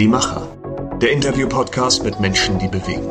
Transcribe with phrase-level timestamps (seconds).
[0.00, 0.48] Die Macher.
[1.02, 3.06] Der Interview-Podcast mit Menschen, die bewegen.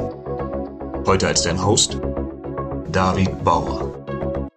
[1.06, 2.00] Heute als dein Host
[2.92, 4.50] David Bauer.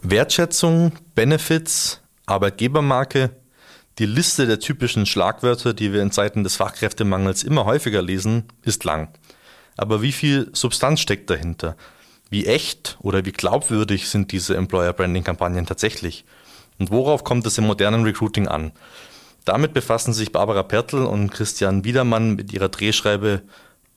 [0.00, 3.36] Wertschätzung, Benefits, Arbeitgebermarke,
[3.98, 8.84] die Liste der typischen Schlagwörter, die wir in Zeiten des Fachkräftemangels immer häufiger lesen, ist
[8.84, 9.10] lang.
[9.76, 11.76] Aber wie viel Substanz steckt dahinter?
[12.30, 16.24] Wie echt oder wie glaubwürdig sind diese Employer Branding Kampagnen tatsächlich?
[16.78, 18.72] Und worauf kommt es im modernen Recruiting an?
[19.44, 23.42] Damit befassen sich Barbara Pertl und Christian Wiedermann mit ihrer Drehschreibe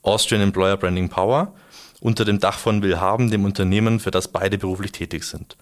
[0.02, 1.54] Austrian Employer Branding Power
[2.00, 5.56] unter dem Dach von Willhaben, dem Unternehmen, für das beide beruflich tätig sind.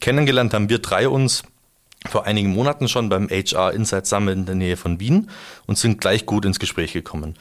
[0.00, 1.42] Kennengelernt haben wir drei uns
[2.06, 5.30] vor einigen Monaten schon beim HR Insight Summit in der Nähe von Wien
[5.66, 7.34] und sind gleich gut ins Gespräch gekommen.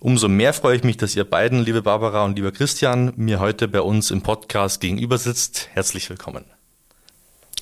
[0.00, 3.68] Umso mehr freue ich mich, dass ihr beiden, liebe Barbara und lieber Christian, mir heute
[3.68, 5.68] bei uns im Podcast gegenüber sitzt.
[5.72, 6.44] Herzlich willkommen.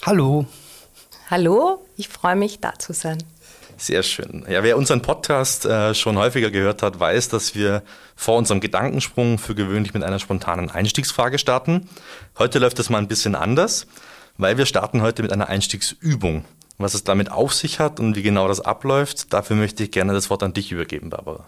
[0.03, 0.47] Hallo.
[1.31, 3.19] Hallo, ich freue mich, da zu sein.
[3.77, 4.45] Sehr schön.
[4.49, 7.83] Ja, wer unseren Podcast äh, schon häufiger gehört hat, weiß, dass wir
[8.17, 11.89] vor unserem Gedankensprung für gewöhnlich mit einer spontanen Einstiegsfrage starten.
[12.39, 13.87] Heute läuft es mal ein bisschen anders,
[14.39, 16.45] weil wir starten heute mit einer Einstiegsübung.
[16.79, 20.13] Was es damit auf sich hat und wie genau das abläuft, dafür möchte ich gerne
[20.13, 21.45] das Wort an dich übergeben, Barbara.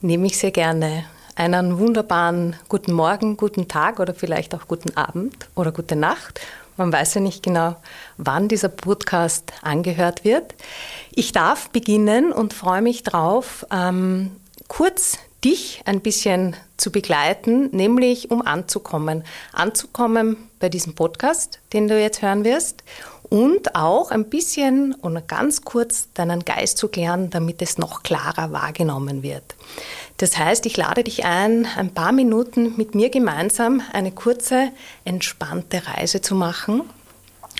[0.00, 1.04] Nehme ich sehr gerne.
[1.36, 6.40] Einen wunderbaren guten Morgen, guten Tag oder vielleicht auch guten Abend oder gute Nacht.
[6.80, 7.76] Man weiß ja nicht genau,
[8.16, 10.54] wann dieser Podcast angehört wird.
[11.14, 14.30] Ich darf beginnen und freue mich drauf, ähm,
[14.66, 19.24] kurz dich ein bisschen zu begleiten, nämlich um anzukommen.
[19.52, 22.82] Anzukommen bei diesem Podcast, den du jetzt hören wirst
[23.28, 28.52] und auch ein bisschen und ganz kurz deinen Geist zu klären, damit es noch klarer
[28.52, 29.54] wahrgenommen wird.
[30.20, 34.68] Das heißt, ich lade dich ein, ein paar Minuten mit mir gemeinsam eine kurze,
[35.06, 36.82] entspannte Reise zu machen.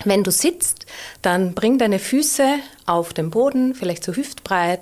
[0.05, 0.85] Wenn du sitzt,
[1.23, 4.81] dann bring deine Füße auf den Boden, vielleicht so hüftbreit,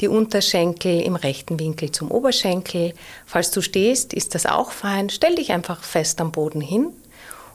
[0.00, 2.94] die Unterschenkel im rechten Winkel zum Oberschenkel.
[3.26, 5.08] Falls du stehst, ist das auch fein.
[5.08, 6.88] Stell dich einfach fest am Boden hin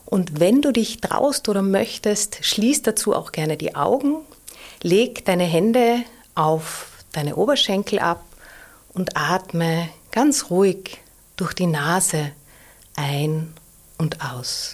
[0.06, 4.20] und wenn du dich traust oder möchtest, schließ dazu auch gerne die Augen,
[4.82, 5.98] leg deine Hände
[6.34, 8.24] auf deine Oberschenkel ab
[8.96, 10.98] und atme ganz ruhig
[11.36, 12.32] durch die Nase
[12.96, 13.54] ein
[13.98, 14.74] und aus.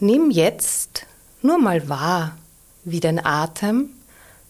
[0.00, 1.06] Nimm jetzt
[1.42, 2.36] nur mal wahr,
[2.84, 3.90] wie dein Atem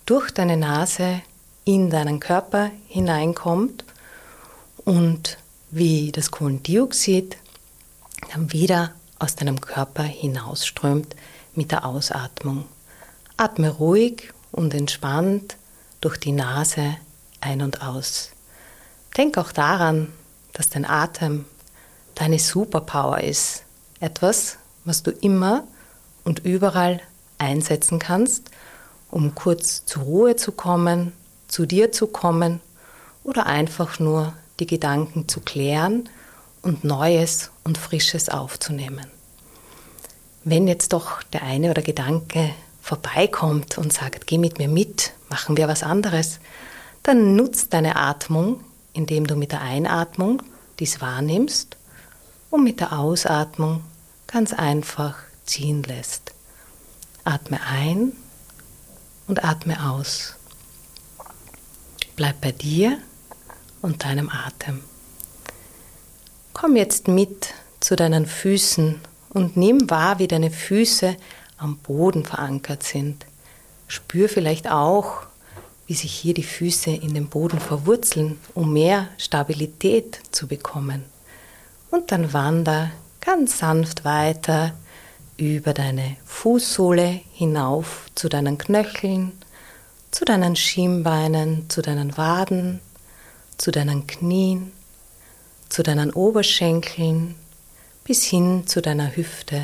[0.06, 1.21] durch deine Nase
[1.65, 3.85] in deinen Körper hineinkommt
[4.85, 5.39] und
[5.71, 7.37] wie das Kohlendioxid
[8.33, 11.17] dann wieder aus deinem Körper hinausströmt
[11.55, 12.67] mit der Ausatmung.
[13.37, 15.56] Atme ruhig und entspannt
[16.01, 16.97] durch die Nase
[17.41, 18.31] ein und aus.
[19.16, 20.12] Denk auch daran,
[20.53, 21.47] dass dein Atem
[22.15, 23.62] deine Superpower ist.
[24.00, 25.65] Etwas, was du immer
[26.25, 27.00] und überall
[27.38, 28.50] einsetzen kannst,
[29.10, 31.12] um kurz zur Ruhe zu kommen,
[31.49, 32.60] zu dir zu kommen
[33.25, 36.09] oder einfach nur die Gedanken zu klären
[36.62, 39.06] und Neues und Frisches aufzunehmen.
[40.44, 42.50] Wenn jetzt doch der eine oder Gedanke
[42.81, 46.38] vorbeikommt und sagt, geh mit mir mit, machen wir was anderes,
[47.03, 48.60] dann nutzt deine Atmung,
[48.97, 50.43] indem du mit der Einatmung
[50.79, 51.77] dies wahrnimmst
[52.51, 53.84] und mit der Ausatmung
[54.27, 56.33] ganz einfach ziehen lässt.
[57.25, 58.12] Atme ein
[59.27, 60.37] und atme aus.
[62.17, 62.99] Bleib bei dir
[63.83, 64.83] und deinem Atem.
[66.53, 71.17] Komm jetzt mit zu deinen Füßen und nimm wahr, wie deine Füße
[71.59, 73.27] am Boden verankert sind.
[73.89, 75.27] Spür vielleicht auch,
[75.87, 81.05] wie sich hier die Füße in den Boden verwurzeln, um mehr Stabilität zu bekommen.
[81.91, 84.75] Und dann wander ganz sanft weiter
[85.37, 89.33] über deine Fußsohle hinauf zu deinen Knöcheln,
[90.11, 92.81] zu deinen Schienbeinen, zu deinen Waden,
[93.59, 94.73] zu deinen Knien
[95.69, 97.35] zu deinen Oberschenkeln
[98.05, 99.62] bis hin zu deiner Hüfte.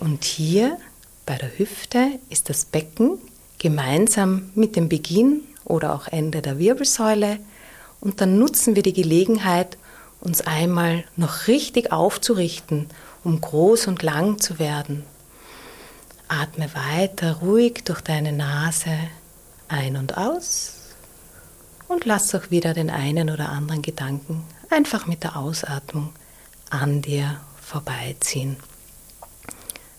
[0.00, 0.78] Und hier
[1.26, 3.18] bei der Hüfte ist das Becken
[3.58, 7.38] gemeinsam mit dem Beginn oder auch Ende der Wirbelsäule.
[8.00, 9.78] Und dann nutzen wir die Gelegenheit,
[10.20, 12.88] uns einmal noch richtig aufzurichten,
[13.22, 15.04] um groß und lang zu werden.
[16.28, 18.90] Atme weiter ruhig durch deine Nase
[19.68, 20.72] ein und aus
[21.88, 26.12] und lass auch wieder den einen oder anderen Gedanken einfach mit der Ausatmung
[26.70, 28.56] an dir vorbeiziehen.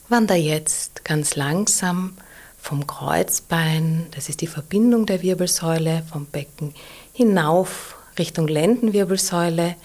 [0.10, 2.18] Wander jetzt ganz langsam
[2.66, 6.74] vom Kreuzbein, das ist die Verbindung der Wirbelsäule, vom Becken
[7.14, 9.76] hinauf Richtung Lendenwirbelsäule.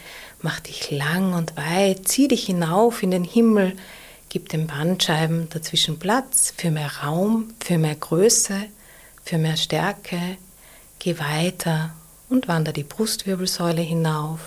[0.41, 3.77] Mach dich lang und weit, zieh dich hinauf in den Himmel,
[4.31, 8.56] gib den Bandscheiben dazwischen Platz für mehr Raum, für mehr Größe,
[9.25, 10.38] für mehr Stärke,
[11.00, 11.93] geh weiter
[12.31, 14.41] und wander die Brustwirbelsäule hinauf,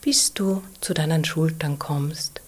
[0.00, 2.40] bis du zu deinen Schultern kommst.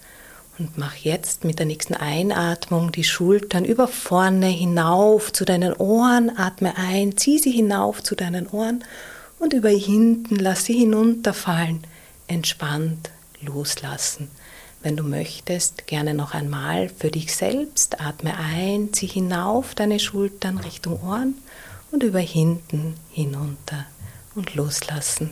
[0.61, 6.37] Und mach jetzt mit der nächsten Einatmung die Schultern über vorne hinauf zu deinen Ohren.
[6.37, 8.83] Atme ein, zieh sie hinauf zu deinen Ohren
[9.39, 11.83] und über hinten lass sie hinunterfallen.
[12.27, 13.09] Entspannt
[13.41, 14.29] loslassen.
[14.83, 17.99] Wenn du möchtest, gerne noch einmal für dich selbst.
[17.99, 21.33] Atme ein, zieh hinauf deine Schultern Richtung Ohren
[21.89, 23.87] und über hinten hinunter
[24.35, 25.31] und loslassen.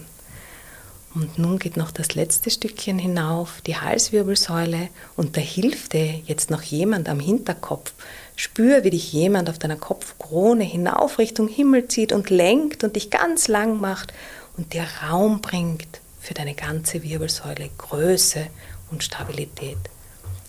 [1.15, 6.51] Und nun geht noch das letzte Stückchen hinauf, die Halswirbelsäule, und da hilft dir jetzt
[6.51, 7.93] noch jemand am Hinterkopf.
[8.35, 13.09] Spür, wie dich jemand auf deiner Kopfkrone hinauf Richtung Himmel zieht und lenkt und dich
[13.09, 14.13] ganz lang macht
[14.55, 18.47] und dir Raum bringt für deine ganze Wirbelsäule, Größe
[18.91, 19.77] und Stabilität.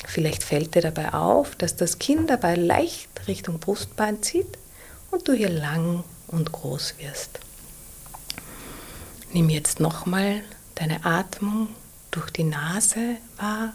[0.06, 4.58] Vielleicht fällt dir dabei auf, dass das Kinn dabei leicht Richtung Brustbein zieht
[5.10, 7.40] und du hier lang und groß wirst.
[9.32, 10.43] Nimm jetzt nochmal
[10.75, 11.69] deine Atmung
[12.11, 13.73] durch die Nase wahr.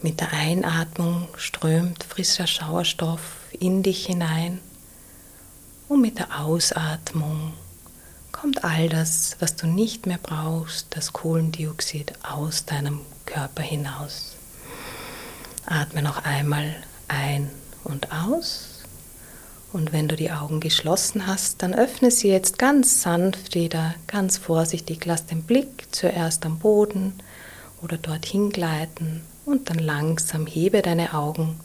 [0.00, 3.20] Mit der Einatmung strömt frischer Sauerstoff
[3.58, 4.60] in dich hinein
[5.88, 7.52] und mit der Ausatmung
[8.30, 14.36] kommt all das, was du nicht mehr brauchst, das Kohlendioxid aus deinem Körper hinaus.
[15.66, 16.76] Atme noch einmal
[17.08, 17.50] ein
[17.82, 18.67] und aus.
[19.72, 24.38] Und wenn du die Augen geschlossen hast, dann öffne sie jetzt ganz sanft wieder, ganz
[24.38, 25.04] vorsichtig.
[25.04, 27.12] Lass den Blick zuerst am Boden
[27.82, 31.60] oder dorthin gleiten und dann langsam hebe deine Augen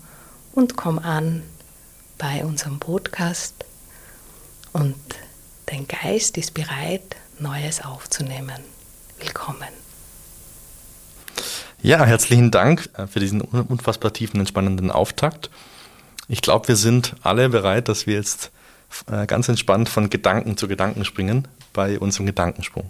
[0.53, 1.43] und komm an
[2.17, 3.55] bei unserem Podcast.
[4.73, 4.95] Und
[5.67, 8.59] dein Geist ist bereit, Neues aufzunehmen.
[9.19, 9.69] Willkommen.
[11.81, 15.49] Ja, herzlichen Dank äh, für diesen unfassbar tiefen, entspannenden Auftakt.
[16.29, 18.51] Ich glaube, wir sind alle bereit, dass wir jetzt
[19.11, 22.89] äh, ganz entspannt von Gedanken zu Gedanken springen bei unserem Gedankensprung.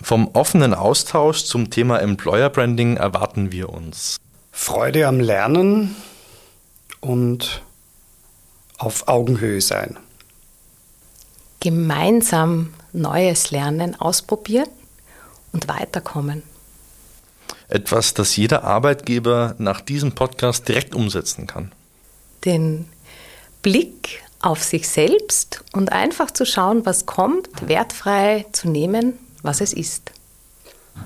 [0.00, 4.16] Vom offenen Austausch zum Thema Employer Branding erwarten wir uns
[4.52, 5.94] Freude am Lernen
[7.00, 7.62] und
[8.78, 9.96] auf Augenhöhe sein
[11.60, 14.68] gemeinsam Neues lernen, ausprobieren
[15.52, 16.42] und weiterkommen.
[17.68, 21.70] Etwas, das jeder Arbeitgeber nach diesem Podcast direkt umsetzen kann.
[22.44, 22.86] Den
[23.62, 29.72] Blick auf sich selbst und einfach zu schauen, was kommt, wertfrei zu nehmen, was es
[29.72, 30.10] ist.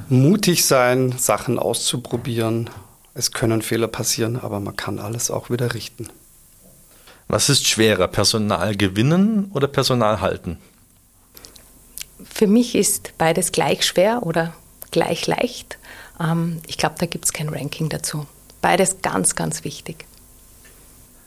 [0.08, 2.70] Mutig sein, Sachen auszuprobieren.
[3.14, 6.08] Es können Fehler passieren, aber man kann alles auch wieder richten.
[7.28, 10.58] Was ist schwerer, Personal gewinnen oder Personal halten?
[12.22, 14.54] Für mich ist beides gleich schwer oder
[14.90, 15.78] gleich leicht.
[16.20, 18.26] Ähm, ich glaube, da gibt es kein Ranking dazu.
[18.60, 20.06] Beides ganz, ganz wichtig.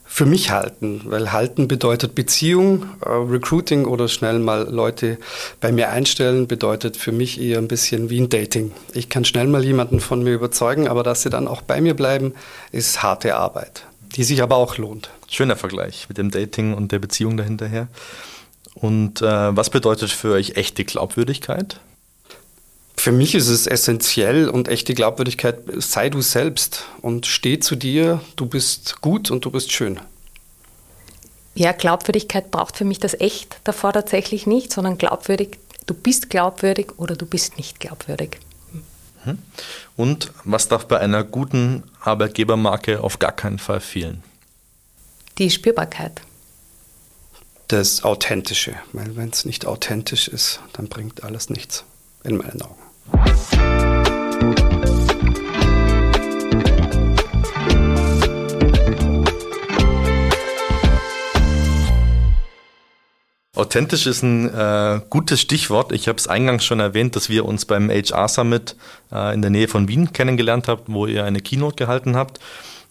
[0.10, 5.20] Für mich halten, weil halten bedeutet Beziehung, äh, Recruiting oder schnell mal Leute
[5.60, 8.72] bei mir einstellen bedeutet für mich eher ein bisschen wie ein Dating.
[8.94, 11.94] Ich kann schnell mal jemanden von mir überzeugen, aber dass sie dann auch bei mir
[11.94, 12.34] bleiben,
[12.72, 13.86] ist harte Arbeit,
[14.16, 15.12] die sich aber auch lohnt.
[15.30, 17.88] Schöner Vergleich mit dem Dating und der Beziehung dahinterher.
[18.76, 21.80] Und äh, was bedeutet für euch echte Glaubwürdigkeit?
[22.96, 28.22] Für mich ist es essentiell und echte Glaubwürdigkeit, sei du selbst und steh zu dir,
[28.36, 30.00] du bist gut und du bist schön.
[31.56, 36.98] Ja, Glaubwürdigkeit braucht für mich das Echt davor tatsächlich nicht, sondern glaubwürdig, du bist glaubwürdig
[36.98, 38.40] oder du bist nicht glaubwürdig.
[39.26, 39.40] Mhm.
[39.96, 44.24] Und was darf bei einer guten Arbeitgebermarke auf gar keinen Fall fehlen?
[45.38, 46.22] Die Spürbarkeit.
[47.68, 51.84] Das Authentische, weil wenn es nicht authentisch ist, dann bringt alles nichts,
[52.24, 52.76] in meinen Augen.
[63.54, 65.92] Authentisch ist ein äh, gutes Stichwort.
[65.92, 68.76] Ich habe es eingangs schon erwähnt, dass wir uns beim HR Summit
[69.12, 72.40] äh, in der Nähe von Wien kennengelernt haben, wo ihr eine Keynote gehalten habt.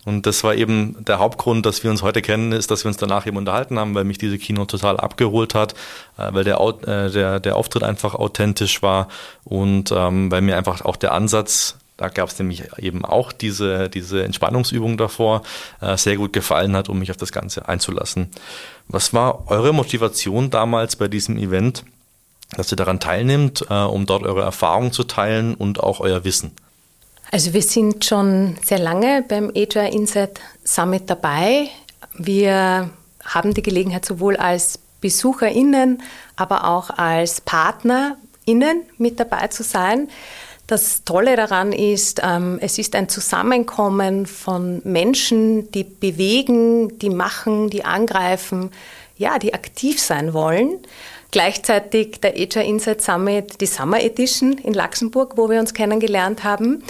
[0.07, 2.97] Und das war eben der Hauptgrund, dass wir uns heute kennen, ist, dass wir uns
[2.97, 5.75] danach eben unterhalten haben, weil mich diese Kino total abgeholt hat,
[6.17, 9.09] äh, weil der, äh, der, der Auftritt einfach authentisch war
[9.45, 13.89] und ähm, weil mir einfach auch der Ansatz da gab es nämlich eben auch diese,
[13.89, 15.43] diese Entspannungsübung davor,
[15.81, 18.31] äh, sehr gut gefallen hat, um mich auf das Ganze einzulassen.
[18.87, 21.85] Was war eure Motivation damals bei diesem Event,
[22.55, 26.53] dass ihr daran teilnimmt, äh, um dort eure Erfahrungen zu teilen und auch euer Wissen?
[27.31, 31.69] Also wir sind schon sehr lange beim Agile Insight Summit dabei.
[32.15, 32.91] Wir
[33.25, 36.03] haben die Gelegenheit sowohl als BesucherInnen,
[36.37, 38.17] aber auch als Partner
[38.47, 40.09] GästInnen mit dabei zu sein.
[40.67, 47.71] Das Tolle daran ist, ähm, es ist ein Zusammenkommen von Menschen, die bewegen, die machen,
[47.71, 48.71] die angreifen,
[49.17, 50.79] ja, die aktiv sein wollen.
[51.31, 56.83] Gleichzeitig der Asia Insight Summit, die Summer Edition in Luxemburg, wo wir uns kennengelernt haben,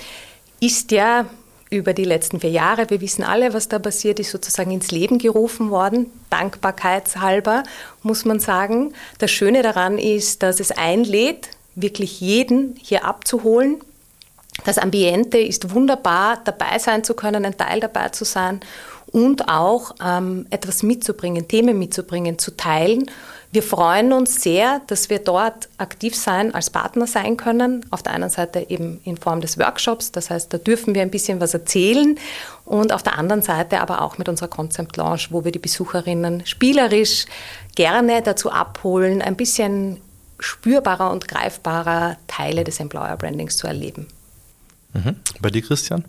[0.60, 1.26] ist ja
[1.70, 5.18] über die letzten vier Jahre, wir wissen alle, was da passiert ist, sozusagen ins Leben
[5.18, 6.12] gerufen worden.
[6.30, 7.64] Dankbarkeitshalber,
[8.02, 8.94] muss man sagen.
[9.18, 13.80] Das Schöne daran ist, dass es einlädt, wirklich jeden hier abzuholen.
[14.64, 18.60] Das Ambiente ist wunderbar, dabei sein zu können, ein Teil dabei zu sein
[19.12, 23.10] und auch ähm, etwas mitzubringen, Themen mitzubringen, zu teilen.
[23.52, 27.86] Wir freuen uns sehr, dass wir dort aktiv sein, als Partner sein können.
[27.90, 31.10] Auf der einen Seite eben in Form des Workshops, das heißt, da dürfen wir ein
[31.10, 32.18] bisschen was erzählen.
[32.64, 36.44] Und auf der anderen Seite aber auch mit unserer Concept Launch, wo wir die Besucherinnen
[36.44, 37.26] spielerisch
[37.76, 40.00] gerne dazu abholen, ein bisschen
[40.38, 44.06] spürbarer und greifbarer Teile des Employer Brandings zu erleben.
[44.92, 45.16] Mhm.
[45.40, 46.04] Bei dir, Christian?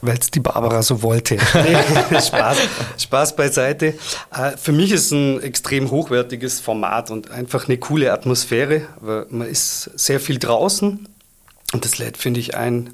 [0.00, 1.38] Weil es die Barbara so wollte.
[2.10, 2.58] Spaß,
[2.98, 3.94] Spaß beiseite.
[4.32, 8.82] Äh, für mich ist es ein extrem hochwertiges Format und einfach eine coole Atmosphäre.
[9.00, 11.08] Man ist sehr viel draußen
[11.72, 12.90] und das lädt, finde ich, ein,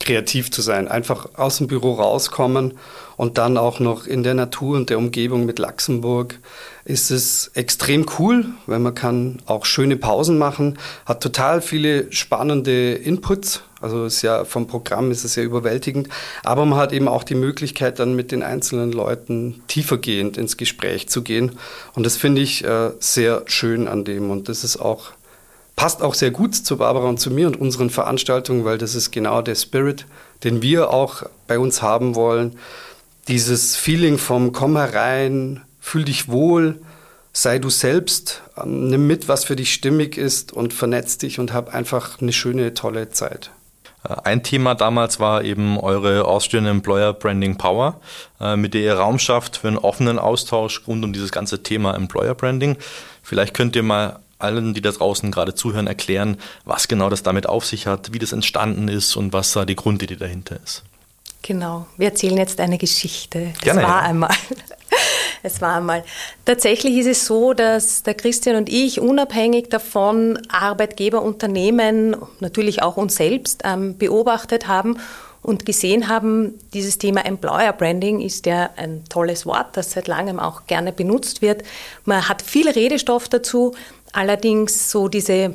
[0.00, 0.88] kreativ zu sein.
[0.88, 2.78] Einfach aus dem Büro rauskommen
[3.16, 6.38] und dann auch noch in der Natur und der Umgebung mit Luxemburg
[6.84, 12.94] ist es extrem cool, weil man kann auch schöne Pausen machen, hat total viele spannende
[12.94, 13.62] Inputs.
[13.80, 16.08] Also ist ja vom Programm ist es ja überwältigend,
[16.42, 21.08] aber man hat eben auch die Möglichkeit dann mit den einzelnen Leuten tiefergehend ins Gespräch
[21.08, 21.52] zu gehen
[21.94, 25.12] und das finde ich äh, sehr schön an dem und das ist auch
[25.78, 29.12] passt auch sehr gut zu Barbara und zu mir und unseren Veranstaltungen, weil das ist
[29.12, 30.06] genau der Spirit,
[30.42, 32.58] den wir auch bei uns haben wollen.
[33.28, 36.80] Dieses Feeling vom Komm herein, fühl dich wohl,
[37.32, 41.52] sei du selbst, ähm, nimm mit, was für dich stimmig ist und vernetz dich und
[41.52, 43.52] hab einfach eine schöne, tolle Zeit.
[44.04, 48.00] Äh, ein Thema damals war eben eure Austrian Employer Branding Power,
[48.40, 51.94] äh, mit der ihr Raum schafft für einen offenen Austausch rund um dieses ganze Thema
[51.94, 52.76] Employer Branding.
[53.22, 57.48] Vielleicht könnt ihr mal allen, die da draußen gerade zuhören, erklären, was genau das damit
[57.48, 60.84] auf sich hat, wie das entstanden ist und was da die Grundidee dahinter ist.
[61.48, 63.52] Genau, wir erzählen jetzt eine Geschichte.
[63.54, 64.08] Das Gerne, war ja.
[64.10, 64.30] einmal.
[65.42, 66.02] Es war einmal.
[66.44, 72.96] Tatsächlich ist es so, dass der Christian und ich unabhängig davon Arbeitgeber, Unternehmen, natürlich auch
[72.96, 74.98] uns selbst ähm, beobachtet haben
[75.40, 80.40] und gesehen haben, dieses Thema Employer Branding ist ja ein tolles Wort, das seit langem
[80.40, 81.62] auch gerne benutzt wird.
[82.04, 83.76] Man hat viel Redestoff dazu,
[84.12, 85.54] allerdings so diese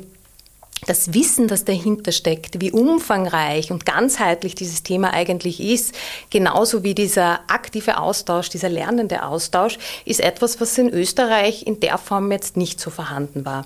[0.86, 5.94] das Wissen, das dahinter steckt, wie umfangreich und ganzheitlich dieses Thema eigentlich ist,
[6.30, 11.98] genauso wie dieser aktive Austausch, dieser lernende Austausch, ist etwas, was in Österreich in der
[11.98, 13.64] Form jetzt nicht so vorhanden war.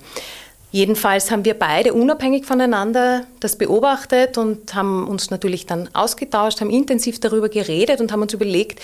[0.70, 6.70] Jedenfalls haben wir beide unabhängig voneinander das beobachtet und haben uns natürlich dann ausgetauscht, haben
[6.70, 8.80] intensiv darüber geredet und haben uns überlegt,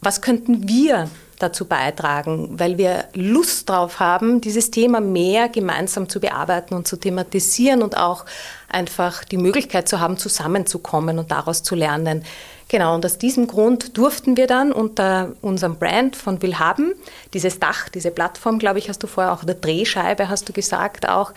[0.00, 6.20] was könnten wir dazu beitragen, weil wir Lust drauf haben, dieses Thema mehr gemeinsam zu
[6.20, 8.24] bearbeiten und zu thematisieren und auch
[8.68, 12.24] einfach die Möglichkeit zu haben, zusammenzukommen und daraus zu lernen.
[12.68, 16.94] Genau, und aus diesem Grund durften wir dann unter unserem Brand von Willhaben,
[17.32, 21.08] dieses Dach, diese Plattform, glaube ich, hast du vorher auch, oder Drehscheibe hast du gesagt,
[21.08, 21.32] auch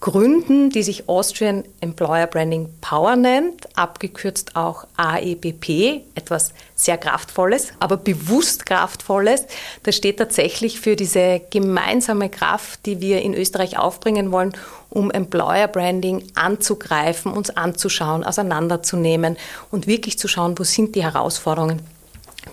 [0.00, 7.96] gründen, die sich Austrian Employer Branding Power nennt, abgekürzt auch AEBP, etwas sehr Kraftvolles, aber
[7.96, 9.46] bewusst Kraftvolles.
[9.84, 14.52] Das steht tatsächlich für diese gemeinsame Kraft, die wir in Österreich aufbringen wollen,
[14.90, 19.36] um Employer Branding anzugreifen, uns anzuschauen, auseinanderzunehmen
[19.70, 21.80] und wirklich zu schauen, wo sind die Herausforderungen.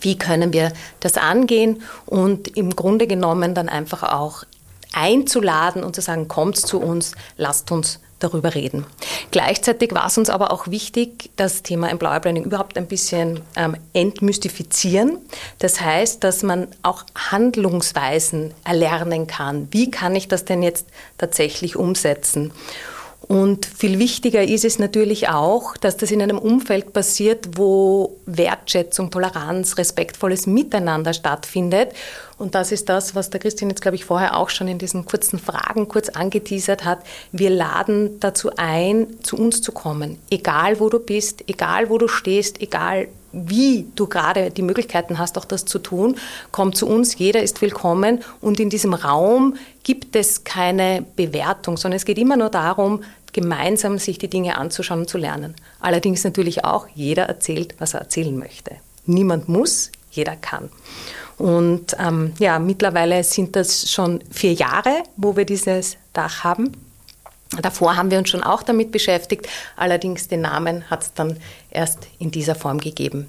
[0.02, 4.44] Wie können wir das angehen und im Grunde genommen dann einfach auch
[4.94, 8.86] einzuladen und zu sagen, kommt zu uns, lasst uns darüber reden.
[9.32, 13.76] Gleichzeitig war es uns aber auch wichtig, das Thema Employer Branding überhaupt ein bisschen ähm,
[13.94, 15.18] entmystifizieren.
[15.60, 19.68] Das heißt, dass man auch Handlungsweisen erlernen kann.
[19.72, 22.54] Wie kann ich das denn jetzt tatsächlich umsetzen?
[23.34, 29.10] Und viel wichtiger ist es natürlich auch, dass das in einem Umfeld passiert, wo Wertschätzung,
[29.10, 31.94] Toleranz, respektvolles Miteinander stattfindet.
[32.38, 35.06] Und das ist das, was der Christian jetzt, glaube ich, vorher auch schon in diesen
[35.06, 37.00] kurzen Fragen kurz angeteasert hat.
[37.32, 40.20] Wir laden dazu ein, zu uns zu kommen.
[40.30, 45.40] Egal wo du bist, egal wo du stehst, egal wie du gerade die Möglichkeiten hast,
[45.40, 46.18] auch das zu tun,
[46.52, 51.98] komm zu uns, jeder ist willkommen und in diesem Raum gibt es keine Bewertung, sondern
[51.98, 53.02] es geht immer nur darum,
[53.34, 55.56] gemeinsam sich die Dinge anzuschauen und zu lernen.
[55.80, 58.76] Allerdings natürlich auch, jeder erzählt, was er erzählen möchte.
[59.06, 60.70] Niemand muss, jeder kann.
[61.38, 66.72] Und ähm, ja, mittlerweile sind das schon vier Jahre, wo wir dieses Dach haben.
[67.62, 71.38] Davor haben wir uns schon auch damit beschäftigt, allerdings den Namen hat es dann
[71.70, 73.28] erst in dieser Form gegeben.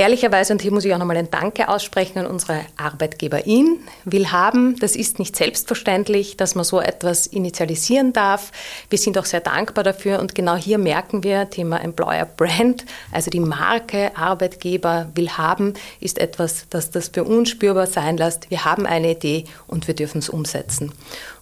[0.00, 4.78] Ehrlicherweise, und hier muss ich auch nochmal ein Danke aussprechen an unsere Arbeitgeberin, will haben,
[4.78, 8.52] das ist nicht selbstverständlich, dass man so etwas initialisieren darf.
[8.90, 13.28] Wir sind auch sehr dankbar dafür und genau hier merken wir, Thema Employer Brand, also
[13.32, 18.52] die Marke Arbeitgeber will haben, ist etwas, das das für uns spürbar sein lässt.
[18.52, 20.92] Wir haben eine Idee und wir dürfen es umsetzen.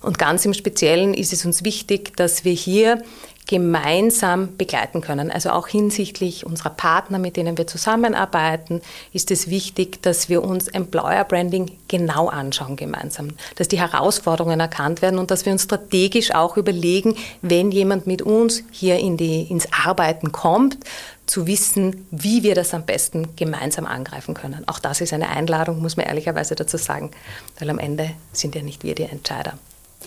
[0.01, 3.03] Und ganz im Speziellen ist es uns wichtig, dass wir hier
[3.47, 5.31] gemeinsam begleiten können.
[5.31, 10.67] Also auch hinsichtlich unserer Partner, mit denen wir zusammenarbeiten, ist es wichtig, dass wir uns
[10.69, 16.35] Employer Branding genau anschauen gemeinsam, dass die Herausforderungen erkannt werden und dass wir uns strategisch
[16.35, 20.79] auch überlegen, wenn jemand mit uns hier in die, ins Arbeiten kommt,
[21.27, 24.67] zu wissen, wie wir das am besten gemeinsam angreifen können.
[24.69, 27.11] Auch das ist eine Einladung, muss man ehrlicherweise dazu sagen,
[27.59, 29.59] weil am Ende sind ja nicht wir die Entscheider.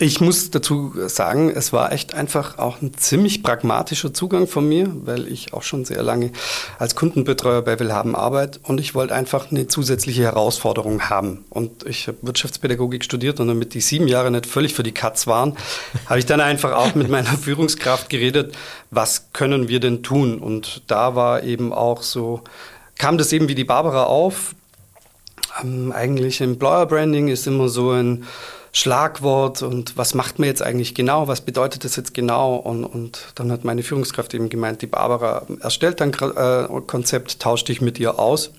[0.01, 4.89] Ich muss dazu sagen, es war echt einfach auch ein ziemlich pragmatischer Zugang von mir,
[5.03, 6.32] weil ich auch schon sehr lange
[6.77, 11.44] als Kundenbetreuer bei Willhaben arbeite und ich wollte einfach eine zusätzliche Herausforderung haben.
[11.50, 15.27] Und ich habe Wirtschaftspädagogik studiert und damit die sieben Jahre nicht völlig für die Katz
[15.27, 15.58] waren,
[16.06, 18.56] habe ich dann einfach auch mit meiner Führungskraft geredet,
[18.91, 20.39] was können wir denn tun?
[20.39, 22.41] Und da war eben auch so,
[22.98, 24.56] kam das eben wie die Barbara auf.
[25.62, 28.24] Ähm, eigentlich Employer Branding ist immer so ein
[28.72, 32.56] Schlagwort und was macht man jetzt eigentlich genau, was bedeutet das jetzt genau?
[32.56, 37.68] Und, und dann hat meine Führungskraft eben gemeint, die Barbara erstellt ein äh, Konzept, tauscht
[37.68, 38.52] dich mit ihr aus.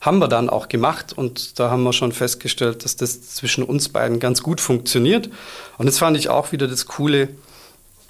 [0.00, 3.88] Haben wir dann auch gemacht und da haben wir schon festgestellt, dass das zwischen uns
[3.88, 5.30] beiden ganz gut funktioniert.
[5.78, 7.30] Und das fand ich auch wieder das Coole,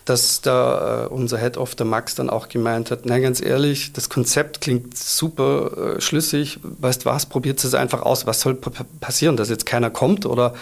[0.05, 3.93] dass da äh, unser Head of der Max dann auch gemeint hat, na ganz ehrlich,
[3.93, 8.55] das Konzept klingt super äh, schlüssig, weißt was, probiert es einfach aus, was soll
[9.01, 10.55] passieren, dass jetzt keiner kommt oder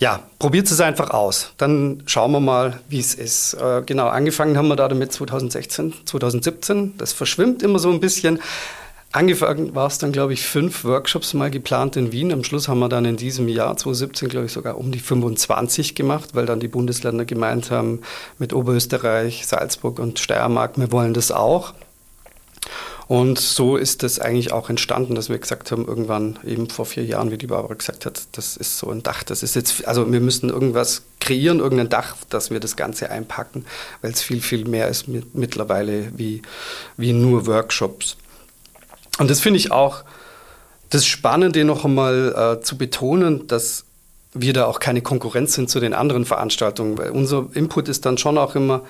[0.00, 1.52] ja, probiert es einfach aus.
[1.56, 3.54] Dann schauen wir mal, wie es ist.
[3.54, 6.94] Äh, genau, angefangen haben wir da damit 2016, 2017.
[6.98, 8.40] Das verschwimmt immer so ein bisschen.
[9.14, 12.32] Angefangen war es dann, glaube ich, fünf Workshops mal geplant in Wien.
[12.32, 15.94] Am Schluss haben wir dann in diesem Jahr 2017, glaube ich, sogar um die 25
[15.94, 18.00] gemacht, weil dann die Bundesländer gemeint haben,
[18.40, 21.74] mit Oberösterreich, Salzburg und Steiermark, wir wollen das auch.
[23.06, 27.04] Und so ist das eigentlich auch entstanden, dass wir gesagt haben, irgendwann eben vor vier
[27.04, 30.10] Jahren, wie die Barbara gesagt hat, das ist so ein Dach, das ist jetzt, also
[30.10, 33.64] wir müssen irgendwas kreieren, irgendein Dach, dass wir das Ganze einpacken,
[34.02, 36.42] weil es viel, viel mehr ist mit, mittlerweile wie,
[36.96, 38.16] wie nur Workshops.
[39.18, 40.04] Und das finde ich auch
[40.90, 43.84] das Spannende noch einmal äh, zu betonen, dass
[44.32, 48.18] wir da auch keine Konkurrenz sind zu den anderen Veranstaltungen, weil unser Input ist dann
[48.18, 48.82] schon auch immer,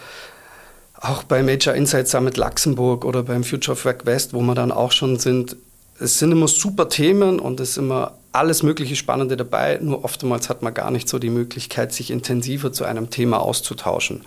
[1.00, 4.72] auch beim Major Insight Summit Luxemburg oder beim Future of Work West, wo wir dann
[4.72, 5.56] auch schon sind,
[6.00, 10.48] es sind immer super Themen und es ist immer alles mögliche Spannende dabei, nur oftmals
[10.48, 14.22] hat man gar nicht so die Möglichkeit, sich intensiver zu einem Thema auszutauschen.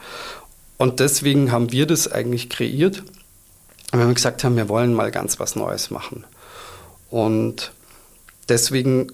[0.77, 3.03] Und deswegen haben wir das eigentlich kreiert
[3.91, 6.25] wenn wir gesagt haben, wir wollen mal ganz was Neues machen.
[7.09, 7.71] Und
[8.49, 9.11] deswegen,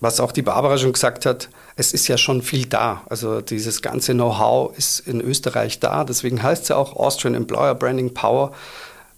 [0.00, 3.02] was auch die Barbara schon gesagt hat, es ist ja schon viel da.
[3.08, 6.04] Also dieses ganze Know-how ist in Österreich da.
[6.04, 8.52] Deswegen heißt es ja auch Austrian Employer Branding Power.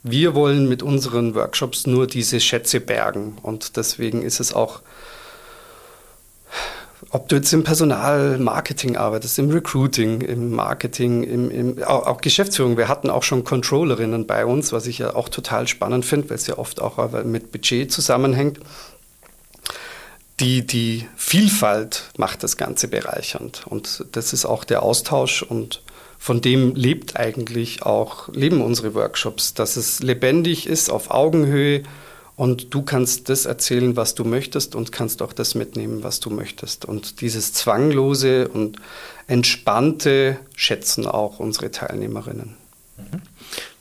[0.02, 3.36] Wir wollen mit unseren Workshops nur diese Schätze bergen.
[3.42, 4.80] Und deswegen ist es auch
[7.10, 12.76] ob du jetzt im Personalmarketing arbeitest, im Recruiting, im Marketing, im, im, auch, auch, Geschäftsführung.
[12.76, 16.36] Wir hatten auch schon Controllerinnen bei uns, was ich ja auch total spannend finde, weil
[16.36, 18.60] es ja oft auch mit Budget zusammenhängt.
[20.38, 25.82] Die, die Vielfalt macht das Ganze bereichernd und das ist auch der Austausch und
[26.18, 31.82] von dem lebt eigentlich auch, leben unsere Workshops, dass es lebendig ist, auf Augenhöhe,
[32.40, 36.31] und du kannst das erzählen, was du möchtest und kannst auch das mitnehmen, was du
[36.31, 36.87] möchtest.
[36.87, 38.79] Und dieses Zwanglose und
[39.26, 42.57] Entspannte schätzen auch unsere Teilnehmerinnen.
[42.96, 43.20] Mhm.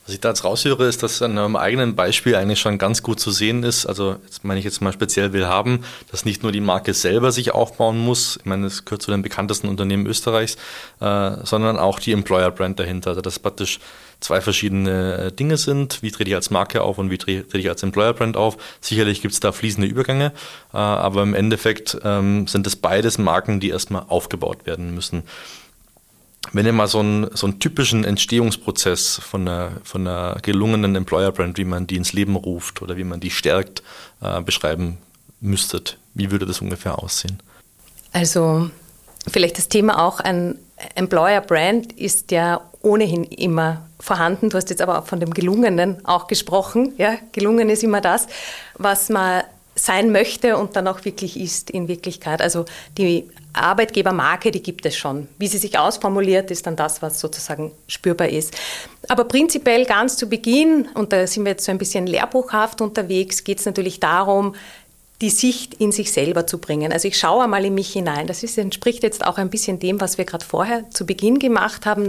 [0.04, 3.18] Was ich da jetzt raushöre, ist, dass an einem eigenen Beispiel eigentlich schon ganz gut
[3.18, 3.86] zu sehen ist.
[3.86, 7.32] Also, jetzt meine ich jetzt mal speziell will haben, dass nicht nur die Marke selber
[7.32, 10.56] sich aufbauen muss, ich meine, es gehört zu den bekanntesten Unternehmen Österreichs,
[11.00, 13.10] äh, sondern auch die Employer Brand dahinter.
[13.10, 13.80] Also, dass praktisch
[14.20, 16.02] zwei verschiedene äh, Dinge sind.
[16.02, 18.56] Wie trete ich als Marke auf und wie trete ich als Employer Brand auf?
[18.80, 20.32] Sicherlich gibt es da fließende Übergänge,
[20.72, 25.24] äh, aber im Endeffekt ähm, sind es beides Marken, die erstmal aufgebaut werden müssen.
[26.52, 31.58] Wenn ihr mal so einen, so einen typischen Entstehungsprozess von einer, von einer gelungenen Employer-Brand,
[31.58, 33.82] wie man die ins Leben ruft oder wie man die stärkt,
[34.20, 34.98] äh, beschreiben
[35.40, 37.42] müsstet, wie würde das ungefähr aussehen?
[38.12, 38.70] Also
[39.28, 40.58] vielleicht das Thema auch, ein
[40.94, 44.50] Employer-Brand ist ja ohnehin immer vorhanden.
[44.50, 46.94] Du hast jetzt aber auch von dem Gelungenen auch gesprochen.
[46.98, 48.26] Ja, gelungen ist immer das,
[48.76, 49.42] was man
[49.74, 52.42] sein möchte und dann auch wirklich ist in Wirklichkeit.
[52.42, 52.64] Also
[52.98, 55.28] die Arbeitgebermarke, die gibt es schon.
[55.38, 58.54] Wie sie sich ausformuliert, ist dann das, was sozusagen spürbar ist.
[59.08, 63.44] Aber prinzipiell ganz zu Beginn, und da sind wir jetzt so ein bisschen lehrbuchhaft unterwegs,
[63.44, 64.54] geht es natürlich darum,
[65.20, 66.92] die Sicht in sich selber zu bringen.
[66.92, 68.26] Also ich schaue einmal in mich hinein.
[68.26, 71.84] Das ist, entspricht jetzt auch ein bisschen dem, was wir gerade vorher zu Beginn gemacht
[71.84, 72.06] haben,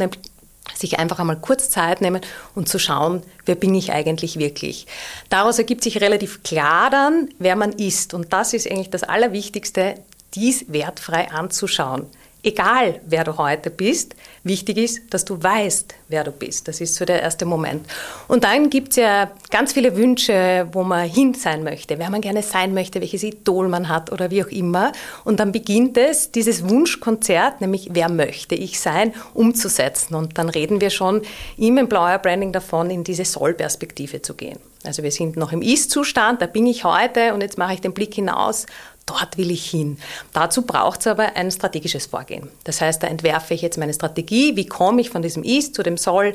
[0.74, 2.22] sich einfach einmal kurz Zeit nehmen
[2.56, 4.88] und zu schauen, wer bin ich eigentlich wirklich.
[5.30, 8.14] Daraus ergibt sich relativ klar dann, wer man ist.
[8.14, 9.96] Und das ist eigentlich das Allerwichtigste,
[10.34, 12.08] dies wertfrei anzuschauen.
[12.44, 16.68] Egal, wer du heute bist, wichtig ist, dass du weißt, wer du bist.
[16.68, 17.86] Das ist so der erste Moment.
[18.28, 22.20] Und dann gibt es ja ganz viele Wünsche, wo man hin sein möchte, wer man
[22.20, 24.92] gerne sein möchte, welches Idol man hat oder wie auch immer.
[25.24, 30.16] Und dann beginnt es, dieses Wunschkonzert, nämlich wer möchte ich sein, umzusetzen.
[30.16, 31.22] Und dann reden wir schon
[31.58, 34.58] im Employer Branding davon, in diese Soll-Perspektive zu gehen.
[34.84, 37.94] Also wir sind noch im Ist-Zustand, da bin ich heute und jetzt mache ich den
[37.94, 38.66] Blick hinaus
[39.06, 39.98] dort will ich hin.
[40.34, 42.50] Dazu braucht es aber ein strategisches Vorgehen.
[42.64, 45.84] Das heißt, da entwerfe ich jetzt meine Strategie, wie komme ich von diesem Ist zu
[45.84, 46.34] dem Soll.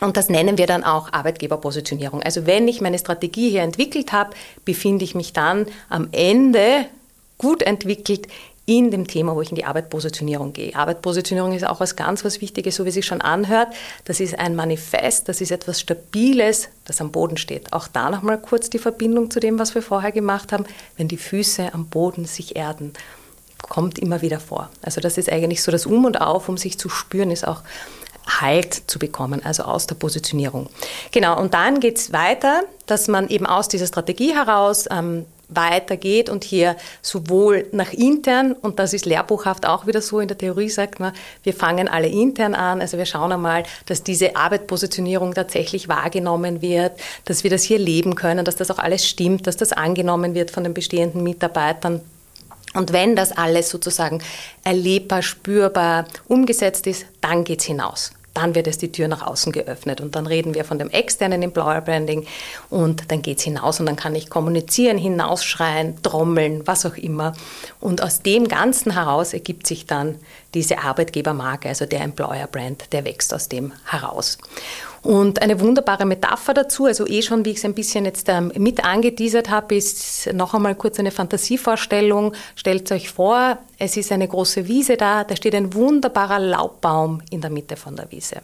[0.00, 2.22] Und das nennen wir dann auch Arbeitgeberpositionierung.
[2.22, 4.30] Also wenn ich meine Strategie hier entwickelt habe,
[4.64, 6.86] befinde ich mich dann am Ende
[7.38, 8.26] gut entwickelt
[8.64, 10.74] in dem Thema, wo ich in die Arbeitpositionierung gehe.
[10.74, 13.68] Arbeitpositionierung ist auch was ganz was Wichtiges, so wie sich schon anhört.
[14.04, 17.72] Das ist ein Manifest, das ist etwas Stabiles, das am Boden steht.
[17.72, 20.64] Auch da nochmal kurz die Verbindung zu dem, was wir vorher gemacht haben.
[20.96, 22.92] Wenn die Füße am Boden sich erden,
[23.62, 24.70] kommt immer wieder vor.
[24.82, 27.62] Also das ist eigentlich so das Um und Auf, um sich zu spüren, ist auch
[28.24, 30.68] Halt zu bekommen, also aus der Positionierung.
[31.10, 36.28] Genau, und dann geht es weiter, dass man eben aus dieser Strategie heraus ähm, weitergeht
[36.28, 40.68] und hier sowohl nach intern, und das ist lehrbuchhaft auch wieder so, in der Theorie
[40.68, 41.12] sagt man,
[41.42, 46.92] wir fangen alle intern an, also wir schauen einmal, dass diese Arbeitpositionierung tatsächlich wahrgenommen wird,
[47.24, 50.50] dass wir das hier leben können, dass das auch alles stimmt, dass das angenommen wird
[50.50, 52.00] von den bestehenden Mitarbeitern.
[52.74, 54.22] Und wenn das alles sozusagen
[54.64, 59.52] erlebbar, spürbar umgesetzt ist, dann geht es hinaus dann wird es die Tür nach außen
[59.52, 60.00] geöffnet.
[60.00, 62.26] Und dann reden wir von dem externen Employer Branding
[62.70, 67.34] und dann geht es hinaus und dann kann ich kommunizieren, hinausschreien, trommeln, was auch immer.
[67.80, 70.16] Und aus dem Ganzen heraus ergibt sich dann
[70.54, 74.38] diese Arbeitgebermarke, also der Employer Brand, der wächst aus dem heraus.
[75.02, 78.52] Und eine wunderbare Metapher dazu, also eh schon, wie ich es ein bisschen jetzt ähm,
[78.56, 82.34] mit angeteasert habe, ist noch einmal kurz eine Fantasievorstellung.
[82.54, 87.40] Stellt euch vor, es ist eine große Wiese da, da steht ein wunderbarer Laubbaum in
[87.40, 88.36] der Mitte von der Wiese.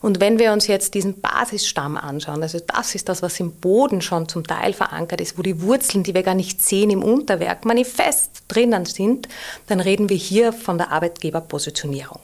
[0.00, 4.00] Und wenn wir uns jetzt diesen Basisstamm anschauen, also das ist das, was im Boden
[4.00, 7.64] schon zum Teil verankert ist, wo die Wurzeln, die wir gar nicht sehen im Unterwerk,
[7.64, 9.28] manifest drinnen sind,
[9.68, 12.18] dann reden wir hier von der Arbeitgeberpositionierung.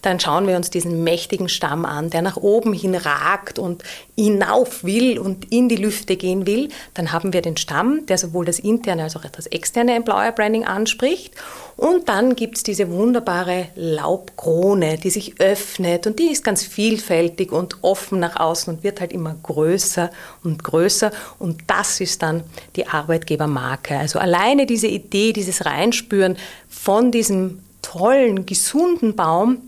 [0.00, 3.82] Dann schauen wir uns diesen mächtigen Stamm an, der nach oben hin ragt und
[4.16, 6.70] hinauf will und in die Lüfte gehen will.
[6.94, 10.64] Dann haben wir den Stamm, der sowohl das interne als auch das externe Employer Branding
[10.64, 11.34] anspricht.
[11.76, 17.52] Und dann gibt es diese wunderbare Laubkrone, die sich öffnet und die ist ganz vielfältig
[17.52, 20.10] und offen nach außen und wird halt immer größer
[20.44, 21.10] und größer.
[21.38, 22.42] Und das ist dann
[22.76, 23.96] die Arbeitgebermarke.
[23.96, 26.36] Also alleine diese Idee, dieses Reinspüren
[26.68, 29.58] von diesem tollen, gesunden Baum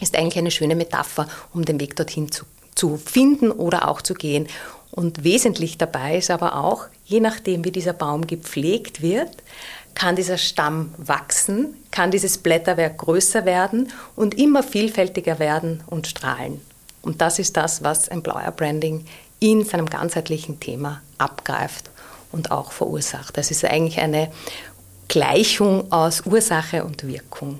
[0.00, 4.14] ist eigentlich eine schöne Metapher, um den Weg dorthin zu, zu finden oder auch zu
[4.14, 4.46] gehen.
[4.90, 9.30] Und wesentlich dabei ist aber auch, je nachdem, wie dieser Baum gepflegt wird,
[9.96, 16.60] kann dieser Stamm wachsen, kann dieses Blätterwerk größer werden und immer vielfältiger werden und strahlen.
[17.02, 19.06] Und das ist das, was Employer Branding
[19.40, 21.90] in seinem ganzheitlichen Thema abgreift
[22.30, 23.36] und auch verursacht.
[23.36, 24.30] Das ist eigentlich eine
[25.08, 27.58] Gleichung aus Ursache und Wirkung.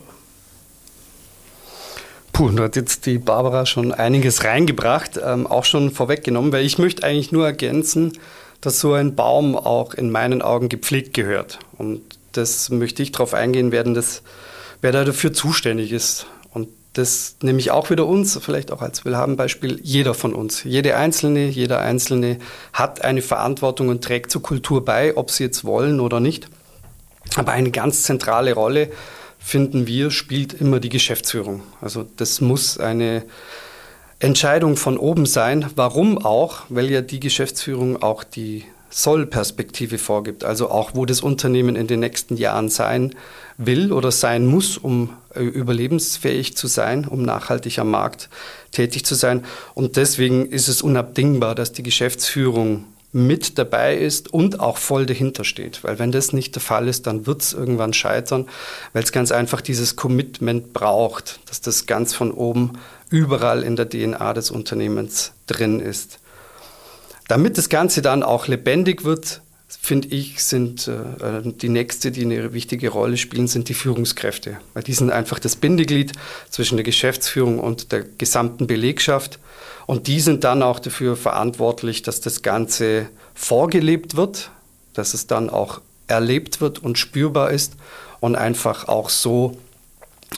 [2.32, 6.76] Puh, da hat jetzt die Barbara schon einiges reingebracht, ähm, auch schon vorweggenommen, weil ich
[6.76, 8.12] möchte eigentlich nur ergänzen,
[8.60, 11.60] dass so ein Baum auch in meinen Augen gepflegt gehört.
[11.78, 14.22] Und das möchte ich darauf eingehen werden, dass,
[14.80, 16.26] wer da dafür zuständig ist.
[16.50, 20.64] Und das nehme ich auch wieder uns, vielleicht auch als Willhaben-Beispiel, jeder von uns.
[20.64, 22.38] Jede Einzelne, jeder Einzelne
[22.72, 26.48] hat eine Verantwortung und trägt zur Kultur bei, ob sie jetzt wollen oder nicht.
[27.36, 28.90] Aber eine ganz zentrale Rolle,
[29.38, 31.62] finden wir, spielt immer die Geschäftsführung.
[31.80, 33.24] Also das muss eine
[34.18, 35.70] Entscheidung von oben sein.
[35.76, 36.62] Warum auch?
[36.68, 38.64] Weil ja die Geschäftsführung auch die
[38.98, 43.14] Soll-Perspektive vorgibt, also auch wo das Unternehmen in den nächsten Jahren sein
[43.58, 48.30] will oder sein muss, um äh, überlebensfähig zu sein, um nachhaltig am Markt
[48.72, 49.44] tätig zu sein.
[49.74, 55.44] Und deswegen ist es unabdingbar, dass die Geschäftsführung mit dabei ist und auch voll dahinter
[55.44, 55.84] steht.
[55.84, 58.48] Weil wenn das nicht der Fall ist, dann wird es irgendwann scheitern,
[58.94, 62.78] weil es ganz einfach dieses Commitment braucht, dass das ganz von oben
[63.10, 66.18] überall in der DNA des Unternehmens drin ist.
[67.28, 72.52] Damit das Ganze dann auch lebendig wird, finde ich, sind äh, die nächste, die eine
[72.52, 74.58] wichtige Rolle spielen, sind die Führungskräfte.
[74.74, 76.12] Weil die sind einfach das Bindeglied
[76.50, 79.38] zwischen der Geschäftsführung und der gesamten Belegschaft.
[79.86, 84.50] Und die sind dann auch dafür verantwortlich, dass das Ganze vorgelebt wird,
[84.94, 87.74] dass es dann auch erlebt wird und spürbar ist
[88.20, 89.56] und einfach auch so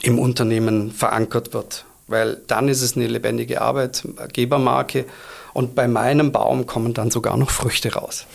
[0.01, 1.85] im Unternehmen verankert wird.
[2.07, 5.05] Weil dann ist es eine lebendige Arbeitgebermarke
[5.53, 8.25] und bei meinem Baum kommen dann sogar noch Früchte raus.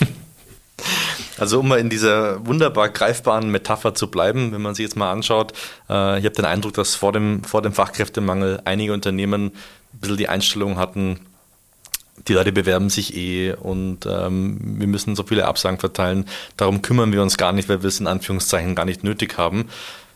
[1.38, 5.12] Also um mal in dieser wunderbar greifbaren Metapher zu bleiben, wenn man sich jetzt mal
[5.12, 5.52] anschaut,
[5.88, 10.16] äh, ich habe den Eindruck, dass vor dem, vor dem Fachkräftemangel einige Unternehmen ein bisschen
[10.16, 11.20] die Einstellung hatten,
[12.28, 16.24] die Leute bewerben sich eh und ähm, wir müssen so viele Absagen verteilen.
[16.56, 19.66] Darum kümmern wir uns gar nicht, weil wir es in Anführungszeichen gar nicht nötig haben.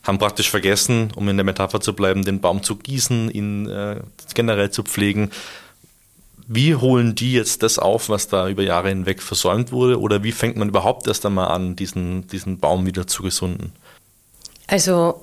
[0.03, 3.97] Haben praktisch vergessen, um in der Metapher zu bleiben, den Baum zu gießen, ihn äh,
[4.35, 5.31] generell zu pflegen
[6.53, 10.01] wie holen die jetzt das auf, was da über Jahre hinweg versäumt wurde?
[10.01, 13.73] Oder wie fängt man überhaupt erst einmal an, diesen, diesen Baum wieder zu gesunden?
[14.67, 15.23] Also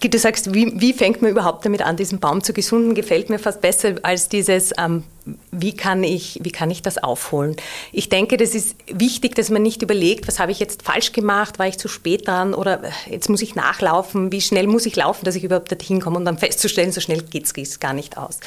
[0.00, 3.38] du sagst, wie, wie, fängt man überhaupt damit an, diesen Baum zu gesunden, gefällt mir
[3.38, 5.04] fast besser als dieses, ähm,
[5.50, 7.56] wie, kann ich, wie kann ich das aufholen.
[7.92, 11.58] Ich denke, das ist wichtig, dass man nicht überlegt, was habe ich jetzt falsch gemacht,
[11.58, 14.96] war ich zu spät dran oder äh, jetzt muss ich nachlaufen, wie schnell muss ich
[14.96, 18.16] laufen, dass ich überhaupt dorthin komme und dann festzustellen, so schnell geht es gar nicht
[18.16, 18.40] aus.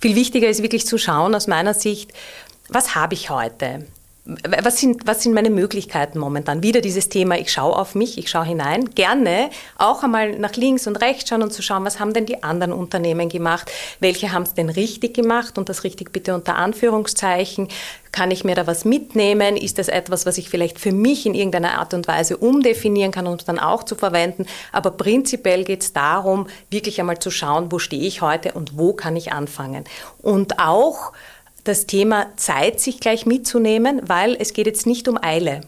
[0.00, 2.12] Viel wichtiger ist wirklich zu schauen aus meiner Sicht,
[2.68, 3.86] was habe ich heute?
[4.62, 6.62] Was sind, was sind meine Möglichkeiten momentan?
[6.62, 8.90] Wieder dieses Thema, ich schaue auf mich, ich schaue hinein.
[8.94, 12.42] Gerne auch einmal nach links und rechts schauen und zu schauen, was haben denn die
[12.42, 13.70] anderen Unternehmen gemacht?
[14.00, 15.58] Welche haben es denn richtig gemacht?
[15.58, 17.68] Und das richtig bitte unter Anführungszeichen.
[18.12, 19.56] Kann ich mir da was mitnehmen?
[19.56, 23.26] Ist das etwas, was ich vielleicht für mich in irgendeiner Art und Weise umdefinieren kann,
[23.26, 24.46] um es dann auch zu verwenden?
[24.72, 28.94] Aber prinzipiell geht es darum, wirklich einmal zu schauen, wo stehe ich heute und wo
[28.94, 29.84] kann ich anfangen?
[30.22, 31.12] Und auch,
[31.64, 35.62] das Thema Zeit sich gleich mitzunehmen, weil es geht jetzt nicht um Eile.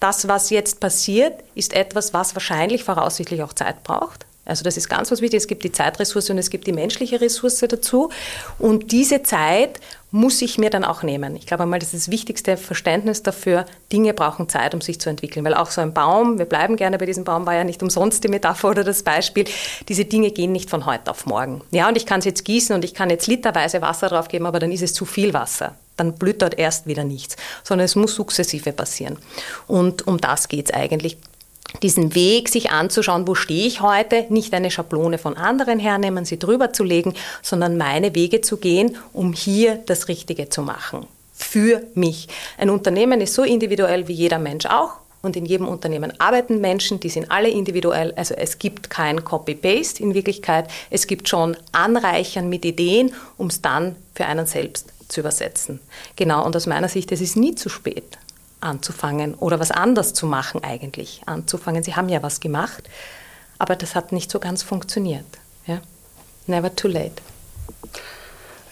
[0.00, 4.26] Das, was jetzt passiert, ist etwas, was wahrscheinlich voraussichtlich auch Zeit braucht.
[4.44, 5.38] Also das ist ganz was wichtig.
[5.38, 8.10] Es gibt die Zeitressource und es gibt die menschliche Ressource dazu.
[8.58, 9.78] Und diese Zeit
[10.10, 11.36] muss ich mir dann auch nehmen.
[11.36, 13.66] Ich glaube einmal, das ist das wichtigste Verständnis dafür.
[13.92, 15.44] Dinge brauchen Zeit, um sich zu entwickeln.
[15.44, 18.22] Weil auch so ein Baum, wir bleiben gerne bei diesem Baum, war ja nicht umsonst
[18.24, 19.46] die Metapher oder das Beispiel.
[19.88, 21.62] Diese Dinge gehen nicht von heute auf morgen.
[21.70, 24.46] Ja, und ich kann es jetzt gießen und ich kann jetzt literweise Wasser drauf geben,
[24.46, 25.76] aber dann ist es zu viel Wasser.
[25.96, 27.36] Dann blüht dort erst wieder nichts.
[27.62, 29.18] Sondern es muss sukzessive passieren.
[29.66, 31.16] Und um das geht es eigentlich
[31.82, 36.38] diesen Weg sich anzuschauen, wo stehe ich heute, nicht eine Schablone von anderen hernehmen, sie
[36.38, 41.06] drüber zu legen, sondern meine Wege zu gehen, um hier das Richtige zu machen.
[41.32, 42.28] Für mich.
[42.58, 45.02] Ein Unternehmen ist so individuell wie jeder Mensch auch.
[45.22, 48.12] Und in jedem Unternehmen arbeiten Menschen, die sind alle individuell.
[48.16, 50.66] Also es gibt kein Copy-Paste in Wirklichkeit.
[50.90, 55.78] Es gibt schon Anreichern mit Ideen, um es dann für einen selbst zu übersetzen.
[56.16, 58.18] Genau, und aus meiner Sicht, es ist nie zu spät
[58.62, 61.82] anzufangen oder was anders zu machen eigentlich anzufangen.
[61.82, 62.88] Sie haben ja was gemacht,
[63.58, 65.26] aber das hat nicht so ganz funktioniert.
[65.66, 65.80] Ja?
[66.46, 67.22] Never too late.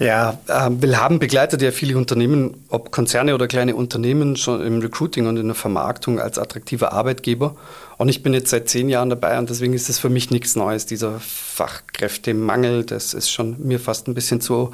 [0.00, 5.26] Ja, äh, Willhaben begleitet ja viele Unternehmen, ob Konzerne oder kleine Unternehmen, schon im Recruiting
[5.26, 7.54] und in der Vermarktung als attraktiver Arbeitgeber.
[7.98, 10.56] Und ich bin jetzt seit zehn Jahren dabei und deswegen ist es für mich nichts
[10.56, 10.86] Neues.
[10.86, 14.70] Dieser Fachkräftemangel, das ist schon mir fast ein bisschen zu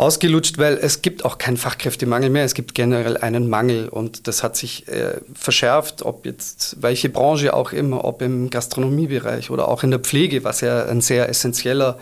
[0.00, 2.44] ausgelutscht, weil es gibt auch keinen Fachkräftemangel mehr.
[2.44, 7.52] Es gibt generell einen Mangel und das hat sich äh, verschärft, ob jetzt welche Branche
[7.52, 11.98] auch immer, ob im Gastronomiebereich oder auch in der Pflege, was ja ein sehr essentieller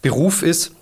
[0.00, 0.72] Beruf ist.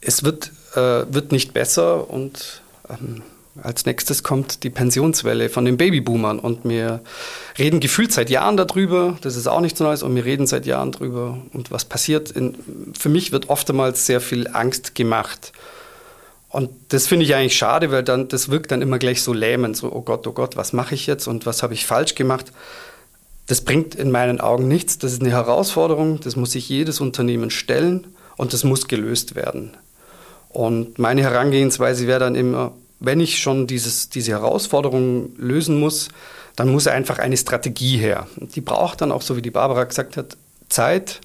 [0.00, 3.22] Es wird, äh, wird nicht besser und ähm,
[3.62, 7.00] als nächstes kommt die Pensionswelle von den Babyboomern und wir
[7.58, 10.92] reden gefühlt seit Jahren darüber, das ist auch nichts Neues und wir reden seit Jahren
[10.92, 12.30] darüber und was passiert.
[12.30, 12.54] In,
[12.98, 15.52] für mich wird oftmals sehr viel Angst gemacht.
[16.48, 19.76] Und das finde ich eigentlich schade, weil dann, das wirkt dann immer gleich so lähmend,
[19.76, 22.52] so, oh Gott, oh Gott, was mache ich jetzt und was habe ich falsch gemacht?
[23.46, 24.98] Das bringt in meinen Augen nichts.
[24.98, 29.76] Das ist eine Herausforderung, das muss sich jedes Unternehmen stellen und das muss gelöst werden.
[30.48, 36.08] Und meine Herangehensweise wäre dann immer, wenn ich schon dieses, diese Herausforderung lösen muss,
[36.56, 38.26] dann muss einfach eine Strategie her.
[38.36, 40.36] Die braucht dann auch, so wie die Barbara gesagt hat,
[40.68, 41.20] Zeit.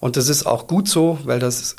[0.00, 1.76] Und das ist auch gut so, weil das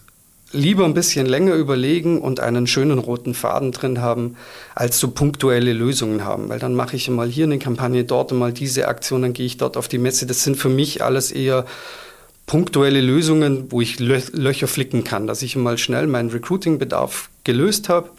[0.51, 4.35] lieber ein bisschen länger überlegen und einen schönen roten Faden drin haben,
[4.73, 6.49] als so punktuelle Lösungen haben.
[6.49, 9.57] Weil dann mache ich mal hier eine Kampagne, dort mal diese Aktion, dann gehe ich
[9.57, 10.25] dort auf die Messe.
[10.25, 11.65] Das sind für mich alles eher
[12.47, 18.09] punktuelle Lösungen, wo ich Löcher flicken kann, dass ich mal schnell meinen Recruiting-Bedarf gelöst habe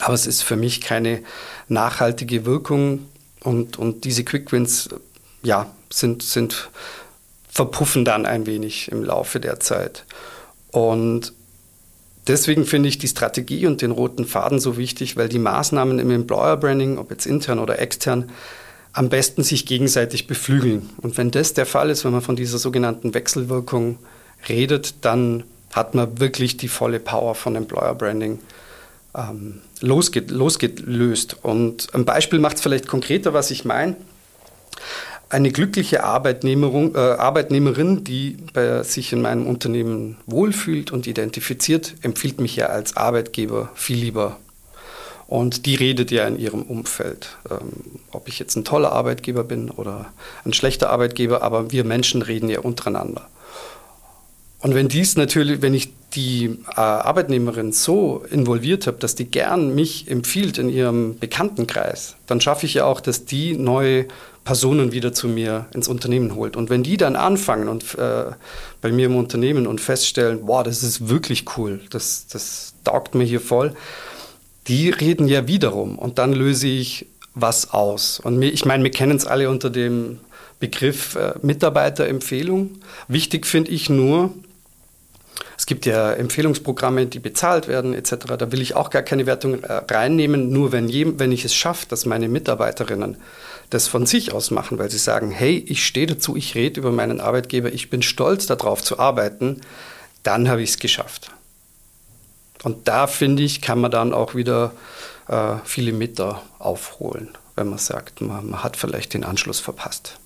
[0.00, 1.22] aber es ist für mich keine
[1.68, 3.06] nachhaltige Wirkung
[3.40, 4.88] und, und diese Quickwins
[5.42, 6.70] ja, sind, sind,
[7.48, 10.04] verpuffen dann ein wenig im Laufe der Zeit.
[10.70, 11.32] Und
[12.26, 16.10] deswegen finde ich die Strategie und den roten Faden so wichtig, weil die Maßnahmen im
[16.10, 18.30] Employer Branding, ob jetzt intern oder extern,
[18.92, 20.90] am besten sich gegenseitig beflügeln.
[20.98, 23.98] Und wenn das der Fall ist, wenn man von dieser sogenannten Wechselwirkung
[24.48, 28.38] redet, dann hat man wirklich die volle Power von Employer Branding
[29.16, 31.36] ähm, losge losgelöst.
[31.42, 33.96] Und ein Beispiel macht es vielleicht konkreter, was ich meine.
[35.28, 42.40] Eine glückliche Arbeitnehmerin, äh, Arbeitnehmerin, die bei sich in meinem Unternehmen wohlfühlt und identifiziert, empfiehlt
[42.40, 44.36] mich ja als Arbeitgeber viel lieber.
[45.26, 49.70] Und die redet ja in ihrem Umfeld, ähm, ob ich jetzt ein toller Arbeitgeber bin
[49.70, 50.12] oder
[50.44, 53.26] ein schlechter Arbeitgeber, aber wir Menschen reden ja untereinander.
[54.62, 59.74] Und wenn dies natürlich, wenn ich die äh, Arbeitnehmerin so involviert habe, dass die gern
[59.74, 64.06] mich empfiehlt in ihrem Bekanntenkreis, dann schaffe ich ja auch, dass die neue
[64.44, 66.56] Personen wieder zu mir ins Unternehmen holt.
[66.56, 68.32] Und wenn die dann anfangen und äh,
[68.80, 73.24] bei mir im Unternehmen und feststellen, wow, das ist wirklich cool, das, das taugt mir
[73.24, 73.74] hier voll,
[74.68, 78.20] die reden ja wiederum und dann löse ich was aus.
[78.20, 80.18] Und ich meine, wir kennen es alle unter dem
[80.60, 82.70] Begriff äh, Mitarbeiterempfehlung.
[83.08, 84.30] Wichtig finde ich nur,
[85.62, 88.14] es gibt ja Empfehlungsprogramme, die bezahlt werden etc.
[88.36, 90.50] Da will ich auch gar keine Wertung äh, reinnehmen.
[90.50, 90.88] Nur wenn,
[91.20, 93.16] wenn ich es schaffe, dass meine Mitarbeiterinnen
[93.70, 96.90] das von sich aus machen, weil sie sagen, hey, ich stehe dazu, ich rede über
[96.90, 99.60] meinen Arbeitgeber, ich bin stolz darauf zu arbeiten,
[100.24, 101.30] dann habe ich es geschafft.
[102.64, 104.72] Und da finde ich, kann man dann auch wieder
[105.28, 110.18] äh, viele Mitter aufholen, wenn man sagt, man, man hat vielleicht den Anschluss verpasst.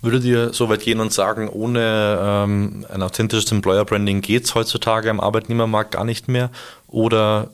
[0.00, 4.54] Würdet ihr so weit gehen und sagen, ohne ähm, ein authentisches Employer Branding geht es
[4.54, 6.50] heutzutage am Arbeitnehmermarkt gar nicht mehr?
[6.88, 7.50] Oder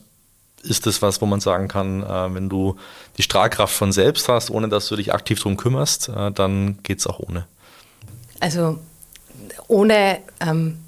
[0.62, 2.76] ist das was, wo man sagen kann, äh, wenn du
[3.18, 7.00] die Strahlkraft von selbst hast, ohne dass du dich aktiv darum kümmerst, äh, dann geht
[7.00, 7.46] es auch ohne?
[8.40, 8.78] Also
[9.68, 10.78] ohne ähm,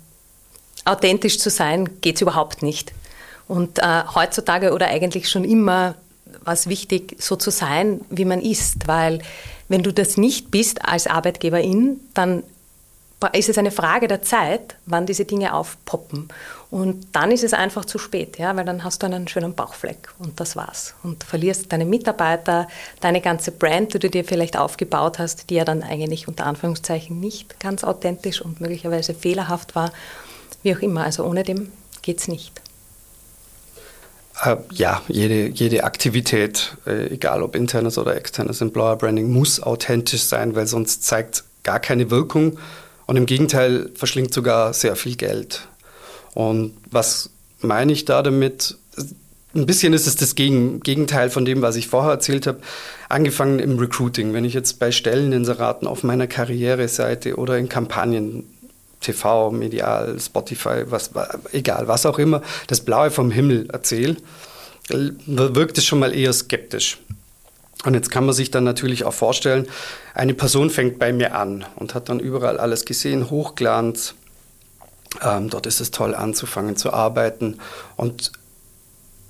[0.84, 2.92] authentisch zu sein, geht es überhaupt nicht.
[3.48, 5.94] Und äh, heutzutage oder eigentlich schon immer
[6.46, 9.20] war es wichtig, so zu sein, wie man ist, weil
[9.68, 12.42] wenn du das nicht bist als Arbeitgeberin, dann
[13.32, 16.28] ist es eine Frage der Zeit, wann diese Dinge aufpoppen.
[16.70, 20.12] Und dann ist es einfach zu spät, ja, weil dann hast du einen schönen Bauchfleck
[20.18, 20.94] und das war's.
[21.02, 22.68] Und verlierst deine Mitarbeiter,
[23.00, 27.18] deine ganze Brand, die du dir vielleicht aufgebaut hast, die ja dann eigentlich unter Anführungszeichen
[27.18, 29.92] nicht ganz authentisch und möglicherweise fehlerhaft war,
[30.62, 31.04] wie auch immer.
[31.04, 32.60] Also ohne dem geht's nicht.
[34.42, 40.22] Äh, ja, jede, jede Aktivität, äh, egal ob internes oder externes Employer Branding, muss authentisch
[40.22, 42.58] sein, weil sonst zeigt gar keine Wirkung
[43.06, 45.68] und im Gegenteil verschlingt sogar sehr viel Geld.
[46.34, 48.76] Und was meine ich da damit?
[49.54, 52.58] Ein bisschen ist es das Gegenteil von dem, was ich vorher erzählt habe.
[53.08, 54.34] Angefangen im Recruiting.
[54.34, 58.44] Wenn ich jetzt bei Stelleninseraten auf meiner Karriereseite oder in Kampagnen
[59.06, 61.10] TV, medial, Spotify, was,
[61.52, 64.16] egal, was auch immer, das Blaue vom Himmel erzähle,
[64.88, 66.98] wirkt es schon mal eher skeptisch.
[67.84, 69.68] Und jetzt kann man sich dann natürlich auch vorstellen,
[70.14, 74.14] eine Person fängt bei mir an und hat dann überall alles gesehen, Hochglanz.
[75.22, 77.58] Ähm, dort ist es toll anzufangen zu arbeiten
[77.96, 78.32] und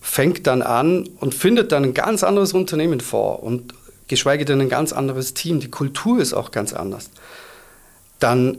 [0.01, 3.75] fängt dann an und findet dann ein ganz anderes Unternehmen vor und
[4.09, 5.61] geschweige denn ein ganz anderes Team.
[5.61, 7.11] Die Kultur ist auch ganz anders.
[8.21, 8.59] Dann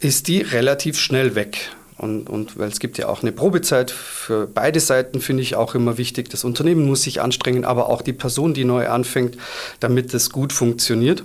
[0.00, 1.70] ist die relativ schnell weg.
[1.96, 5.74] Und, und weil es gibt ja auch eine Probezeit für beide Seiten, finde ich auch
[5.74, 6.28] immer wichtig.
[6.28, 9.36] Das Unternehmen muss sich anstrengen, aber auch die Person, die neu anfängt,
[9.80, 11.24] damit es gut funktioniert.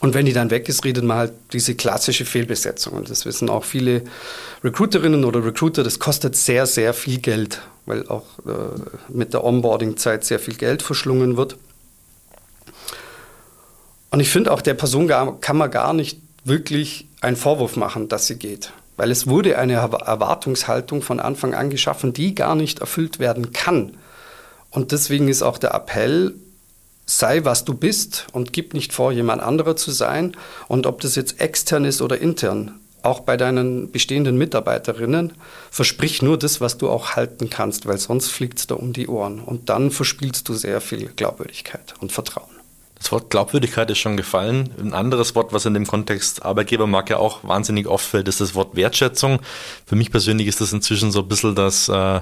[0.00, 2.92] Und wenn die dann weg ist, redet man halt diese klassische Fehlbesetzung.
[2.92, 4.02] Und das wissen auch viele
[4.62, 8.52] Recruiterinnen oder Recruiter, das kostet sehr, sehr viel Geld, weil auch äh,
[9.08, 11.56] mit der Onboarding-Zeit sehr viel Geld verschlungen wird.
[14.10, 15.08] Und ich finde auch, der Person
[15.40, 18.72] kann man gar nicht wirklich einen Vorwurf machen, dass sie geht.
[18.96, 23.96] Weil es wurde eine Erwartungshaltung von Anfang an geschaffen, die gar nicht erfüllt werden kann.
[24.70, 26.34] Und deswegen ist auch der Appell,
[27.06, 30.36] sei was du bist und gib nicht vor, jemand anderer zu sein.
[30.68, 35.34] Und ob das jetzt extern ist oder intern, auch bei deinen bestehenden Mitarbeiterinnen,
[35.70, 39.08] versprich nur das, was du auch halten kannst, weil sonst fliegt es da um die
[39.08, 39.40] Ohren.
[39.40, 42.63] Und dann verspielst du sehr viel Glaubwürdigkeit und Vertrauen.
[42.98, 44.70] Das Wort Glaubwürdigkeit ist schon gefallen.
[44.78, 48.76] Ein anderes Wort, was in dem Kontext Arbeitgebermarke auch wahnsinnig oft fällt, ist das Wort
[48.76, 49.40] Wertschätzung.
[49.84, 52.20] Für mich persönlich ist das inzwischen so ein bisschen das, äh,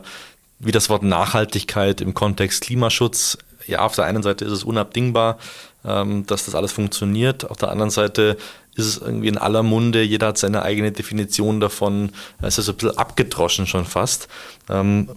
[0.58, 3.38] wie das Wort Nachhaltigkeit im Kontext Klimaschutz.
[3.66, 5.38] Ja, auf der einen Seite ist es unabdingbar,
[5.84, 7.48] ähm, dass das alles funktioniert.
[7.48, 8.36] Auf der anderen Seite
[8.74, 12.10] ist es irgendwie in aller Munde, jeder hat seine eigene Definition davon.
[12.40, 14.28] Es ist ein bisschen abgedroschen schon fast.
[14.68, 15.10] Ähm,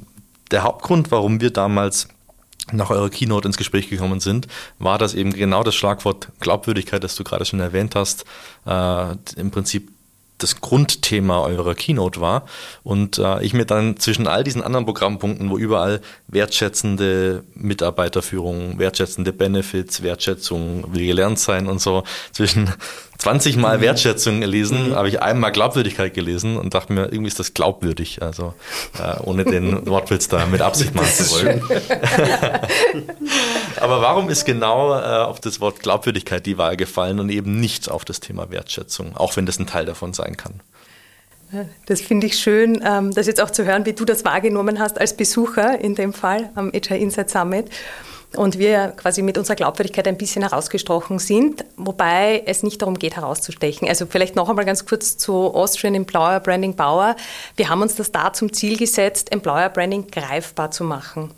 [0.52, 2.08] der Hauptgrund, warum wir damals
[2.72, 4.48] nach eurer Keynote ins Gespräch gekommen sind,
[4.80, 8.26] war das eben genau das Schlagwort Glaubwürdigkeit, das du gerade schon erwähnt hast,
[8.66, 9.90] äh, im Prinzip
[10.38, 12.46] das Grundthema eurer Keynote war.
[12.84, 19.32] Und äh, ich mir dann zwischen all diesen anderen Programmpunkten, wo überall wertschätzende Mitarbeiterführung, wertschätzende
[19.32, 22.70] Benefits, Wertschätzung will gelernt sein und so, zwischen
[23.18, 23.82] 20 Mal mhm.
[23.82, 24.96] Wertschätzung gelesen, mhm.
[24.96, 28.22] habe ich einmal Glaubwürdigkeit gelesen und dachte mir, irgendwie ist das glaubwürdig.
[28.22, 28.54] Also
[29.00, 31.62] äh, ohne den Wortwitz da mit Absicht machen zu wollen.
[33.80, 37.90] Aber warum ist genau äh, auf das Wort Glaubwürdigkeit die Wahl gefallen und eben nicht
[37.90, 40.62] auf das Thema Wertschätzung, auch wenn das ein Teil davon sein kann?
[41.86, 45.00] Das finde ich schön, ähm, das jetzt auch zu hören, wie du das wahrgenommen hast
[45.00, 47.70] als Besucher in dem Fall am HR Insight Summit
[48.36, 53.16] und wir quasi mit unserer Glaubwürdigkeit ein bisschen herausgestochen sind, wobei es nicht darum geht,
[53.16, 53.88] herauszustechen.
[53.88, 57.16] Also vielleicht noch einmal ganz kurz zu Austrian Employer Branding Bauer.
[57.56, 61.32] Wir haben uns das da zum Ziel gesetzt, Employer Branding greifbar zu machen.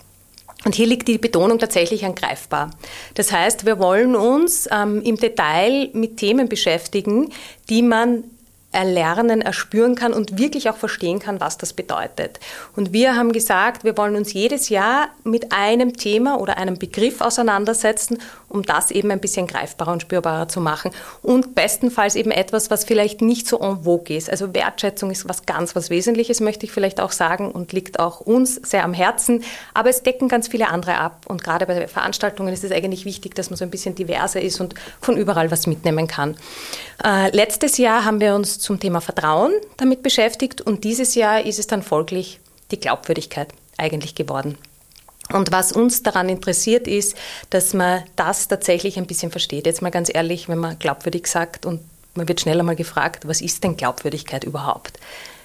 [0.66, 2.72] Und hier liegt die Betonung tatsächlich an greifbar.
[3.14, 7.32] Das heißt, wir wollen uns ähm, im Detail mit Themen beschäftigen,
[7.70, 8.24] die man
[8.72, 12.39] erlernen, erspüren kann und wirklich auch verstehen kann, was das bedeutet.
[12.76, 17.22] Und wir haben gesagt, wir wollen uns jedes Jahr mit einem Thema oder einem Begriff
[17.22, 18.20] auseinandersetzen,
[18.50, 20.91] um das eben ein bisschen greifbarer und spürbarer zu machen.
[21.22, 24.30] Und bestenfalls eben etwas, was vielleicht nicht so en vogue ist.
[24.30, 28.22] Also Wertschätzung ist was ganz was Wesentliches, möchte ich vielleicht auch sagen, und liegt auch
[28.22, 29.43] uns sehr am Herzen.
[29.74, 31.26] Aber es decken ganz viele andere ab.
[31.28, 34.62] Und gerade bei Veranstaltungen ist es eigentlich wichtig, dass man so ein bisschen diverser ist
[34.62, 36.38] und von überall was mitnehmen kann.
[37.04, 41.60] Äh, letztes Jahr haben wir uns zum Thema Vertrauen damit beschäftigt und dieses Jahr ist
[41.60, 42.39] es dann folglich
[42.72, 44.58] die Glaubwürdigkeit eigentlich geworden.
[45.32, 47.17] Und was uns daran interessiert ist,
[47.49, 49.65] dass man das tatsächlich ein bisschen versteht.
[49.65, 51.82] Jetzt mal ganz ehrlich, wenn man glaubwürdig sagt und
[52.15, 54.99] man wird schneller mal gefragt, was ist denn Glaubwürdigkeit überhaupt?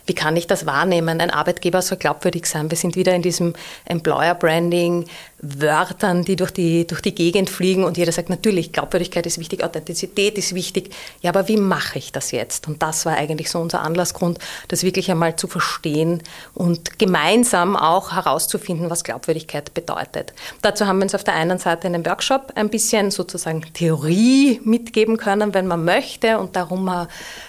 [0.07, 1.21] Wie kann ich das wahrnehmen?
[1.21, 2.71] Ein Arbeitgeber soll glaubwürdig sein.
[2.71, 3.55] Wir sind wieder in diesem
[3.85, 5.07] Employer Branding,
[5.45, 9.65] Wörtern, die durch die, durch die Gegend fliegen und jeder sagt, natürlich, Glaubwürdigkeit ist wichtig,
[9.65, 10.95] Authentizität ist wichtig.
[11.21, 12.69] Ja, aber wie mache ich das jetzt?
[12.69, 14.39] Und das war eigentlich so unser Anlassgrund,
[14.69, 16.23] das wirklich einmal zu verstehen
[16.55, 20.33] und gemeinsam auch herauszufinden, was Glaubwürdigkeit bedeutet.
[20.63, 24.61] Dazu haben wir uns auf der einen Seite in einem Workshop ein bisschen sozusagen Theorie
[24.63, 26.89] mitgeben können, wenn man möchte und darum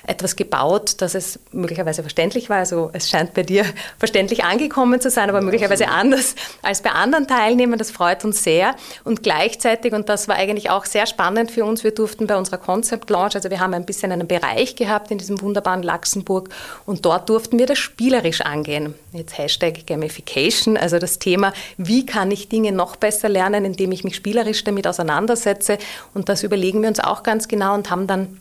[0.07, 2.57] etwas gebaut, dass es möglicherweise verständlich war.
[2.57, 3.65] Also es scheint bei dir
[3.99, 6.33] verständlich angekommen zu sein, aber möglicherweise anders
[6.63, 8.75] als bei anderen Teilnehmern das freut uns sehr.
[9.03, 12.57] Und gleichzeitig, und das war eigentlich auch sehr spannend für uns, wir durften bei unserer
[12.57, 16.49] Concept Launch, also wir haben ein bisschen einen Bereich gehabt in diesem wunderbaren Luxemburg
[16.85, 18.95] und dort durften wir das spielerisch angehen.
[19.11, 24.05] Jetzt Hashtag Gamification, also das Thema, wie kann ich Dinge noch besser lernen, indem ich
[24.05, 25.77] mich spielerisch damit auseinandersetze.
[26.13, 28.39] Und das überlegen wir uns auch ganz genau und haben dann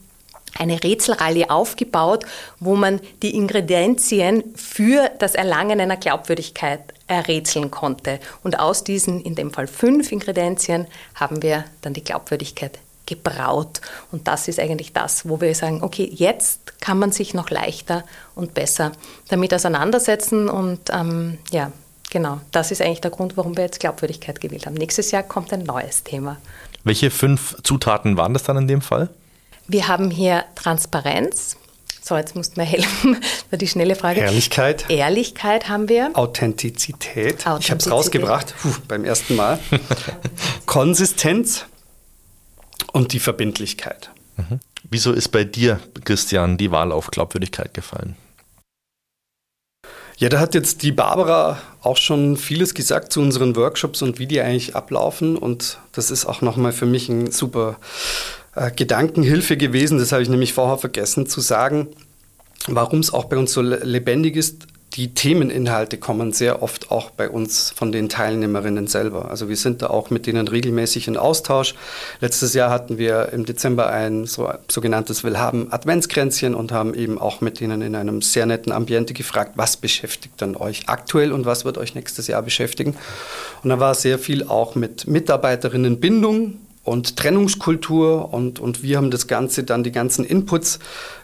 [0.56, 2.26] eine Rätselreihe aufgebaut,
[2.60, 8.20] wo man die Ingredienzien für das Erlangen einer Glaubwürdigkeit errätseln konnte.
[8.42, 13.80] Und aus diesen, in dem Fall fünf Ingredienzien, haben wir dann die Glaubwürdigkeit gebraut.
[14.10, 18.04] Und das ist eigentlich das, wo wir sagen, okay, jetzt kann man sich noch leichter
[18.34, 18.92] und besser
[19.28, 20.48] damit auseinandersetzen.
[20.48, 21.72] Und ähm, ja,
[22.10, 24.74] genau, das ist eigentlich der Grund, warum wir jetzt Glaubwürdigkeit gewählt haben.
[24.74, 26.38] Nächstes Jahr kommt ein neues Thema.
[26.84, 29.08] Welche fünf Zutaten waren das dann in dem Fall?
[29.68, 31.56] Wir haben hier Transparenz.
[32.04, 33.16] So, jetzt musst du mir helfen.
[33.50, 34.20] war die schnelle Frage.
[34.20, 34.86] Ehrlichkeit.
[34.90, 36.10] Ehrlichkeit haben wir.
[36.14, 37.46] Authentizität.
[37.46, 37.60] Authentizität.
[37.60, 39.60] Ich habe es rausgebracht Puh, beim ersten Mal.
[40.66, 41.66] Konsistenz
[42.92, 44.10] und die Verbindlichkeit.
[44.36, 44.58] Mhm.
[44.90, 48.16] Wieso ist bei dir, Christian, die Wahl auf Glaubwürdigkeit gefallen?
[50.16, 54.26] Ja, da hat jetzt die Barbara auch schon vieles gesagt zu unseren Workshops und wie
[54.26, 55.36] die eigentlich ablaufen.
[55.36, 57.76] Und das ist auch nochmal für mich ein super
[58.54, 59.98] äh, Gedankenhilfe gewesen.
[59.98, 61.88] Das habe ich nämlich vorher vergessen zu sagen,
[62.68, 64.66] warum es auch bei uns so lebendig ist.
[64.94, 69.30] Die Themeninhalte kommen sehr oft auch bei uns von den Teilnehmerinnen selber.
[69.30, 71.74] Also wir sind da auch mit denen regelmäßig in Austausch.
[72.20, 77.40] Letztes Jahr hatten wir im Dezember ein so, sogenanntes Willhaben Adventskränzchen und haben eben auch
[77.40, 81.64] mit denen in einem sehr netten Ambiente gefragt, was beschäftigt dann euch aktuell und was
[81.64, 82.94] wird euch nächstes Jahr beschäftigen.
[83.62, 89.26] Und da war sehr viel auch mit Mitarbeiterinnenbindung und Trennungskultur und, und wir haben das
[89.28, 90.80] Ganze dann die ganzen Inputs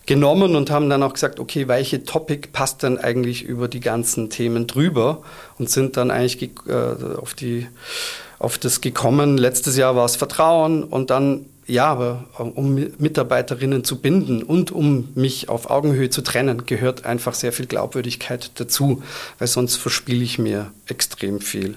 [0.06, 4.30] genommen und haben dann auch gesagt, okay, welche Topic passt dann eigentlich über die ganzen
[4.30, 5.22] Themen drüber
[5.59, 7.66] und sind dann eigentlich äh, auf, die,
[8.38, 9.36] auf das gekommen.
[9.36, 15.09] Letztes Jahr war es Vertrauen und dann, ja, aber um Mitarbeiterinnen zu binden und um
[15.16, 19.02] mich auf Augenhöhe zu trennen, gehört einfach sehr viel Glaubwürdigkeit dazu,
[19.38, 21.76] weil sonst verspiele ich mir extrem viel.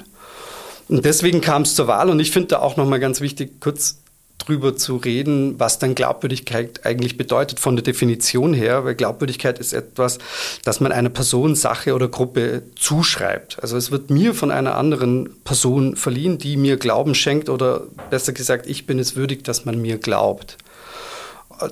[0.92, 4.02] Und deswegen kam es zur Wahl und ich finde da auch nochmal ganz wichtig, kurz
[4.40, 9.72] drüber zu reden, was dann Glaubwürdigkeit eigentlich bedeutet von der Definition her, weil Glaubwürdigkeit ist
[9.72, 10.18] etwas,
[10.66, 13.60] das man einer Person, Sache oder Gruppe zuschreibt.
[13.62, 18.34] Also es wird mir von einer anderen Person verliehen, die mir Glauben schenkt oder besser
[18.34, 20.58] gesagt, ich bin es würdig, dass man mir glaubt.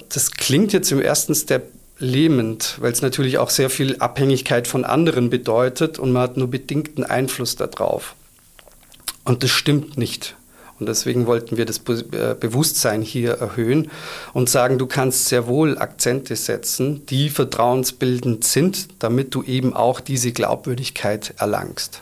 [0.08, 4.86] Das klingt jetzt im ersten Step lähmend, weil es natürlich auch sehr viel Abhängigkeit von
[4.86, 8.16] anderen bedeutet und man hat nur bedingten Einfluss darauf.
[9.30, 10.36] Und das stimmt nicht.
[10.80, 13.92] Und deswegen wollten wir das äh, Bewusstsein hier erhöhen
[14.34, 20.00] und sagen, du kannst sehr wohl Akzente setzen, die vertrauensbildend sind, damit du eben auch
[20.00, 22.02] diese Glaubwürdigkeit erlangst.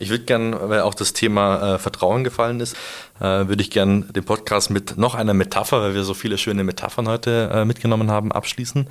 [0.00, 2.74] Ich würde gern, weil auch das Thema äh, Vertrauen gefallen ist,
[3.20, 6.64] äh, würde ich gern den Podcast mit noch einer Metapher, weil wir so viele schöne
[6.64, 8.86] Metaphern heute äh, mitgenommen haben, abschließen.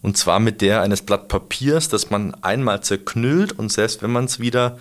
[0.00, 4.26] Und zwar mit der eines Blatt Papiers, das man einmal zerknüllt und selbst wenn man
[4.26, 4.78] es wieder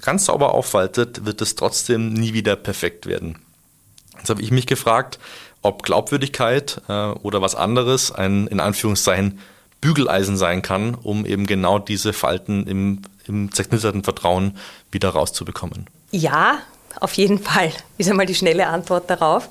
[0.00, 3.38] ganz sauber aufwaltet, wird es trotzdem nie wieder perfekt werden.
[4.16, 5.20] Jetzt habe ich mich gefragt,
[5.62, 9.38] ob Glaubwürdigkeit äh, oder was anderes ein in Anführungszeichen
[9.80, 14.56] Bügeleisen sein kann, um eben genau diese Falten im, im zerknitterten Vertrauen
[14.90, 15.86] wieder rauszubekommen?
[16.10, 16.58] Ja,
[17.00, 19.48] auf jeden Fall, ist einmal die schnelle Antwort darauf.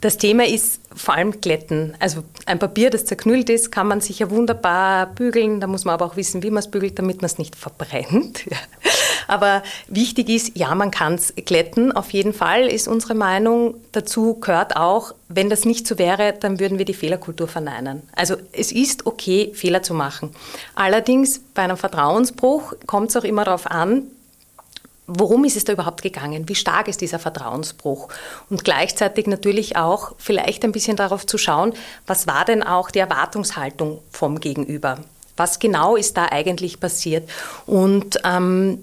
[0.00, 1.96] Das Thema ist vor allem Glätten.
[1.98, 5.60] Also ein Papier, das zerknüllt ist, kann man sicher wunderbar bügeln.
[5.60, 8.44] Da muss man aber auch wissen, wie man es bügelt, damit man es nicht verbrennt.
[9.26, 11.92] Aber wichtig ist, ja, man kann es glätten.
[11.92, 13.74] Auf jeden Fall ist unsere Meinung.
[13.92, 18.02] Dazu gehört auch, wenn das nicht so wäre, dann würden wir die Fehlerkultur verneinen.
[18.14, 20.34] Also es ist okay, Fehler zu machen.
[20.74, 24.04] Allerdings bei einem Vertrauensbruch kommt es auch immer darauf an,
[25.06, 26.48] worum ist es da überhaupt gegangen?
[26.48, 28.08] Wie stark ist dieser Vertrauensbruch?
[28.50, 31.74] Und gleichzeitig natürlich auch vielleicht ein bisschen darauf zu schauen,
[32.06, 34.98] was war denn auch die Erwartungshaltung vom Gegenüber?
[35.36, 37.28] Was genau ist da eigentlich passiert?
[37.66, 38.78] Und ähm,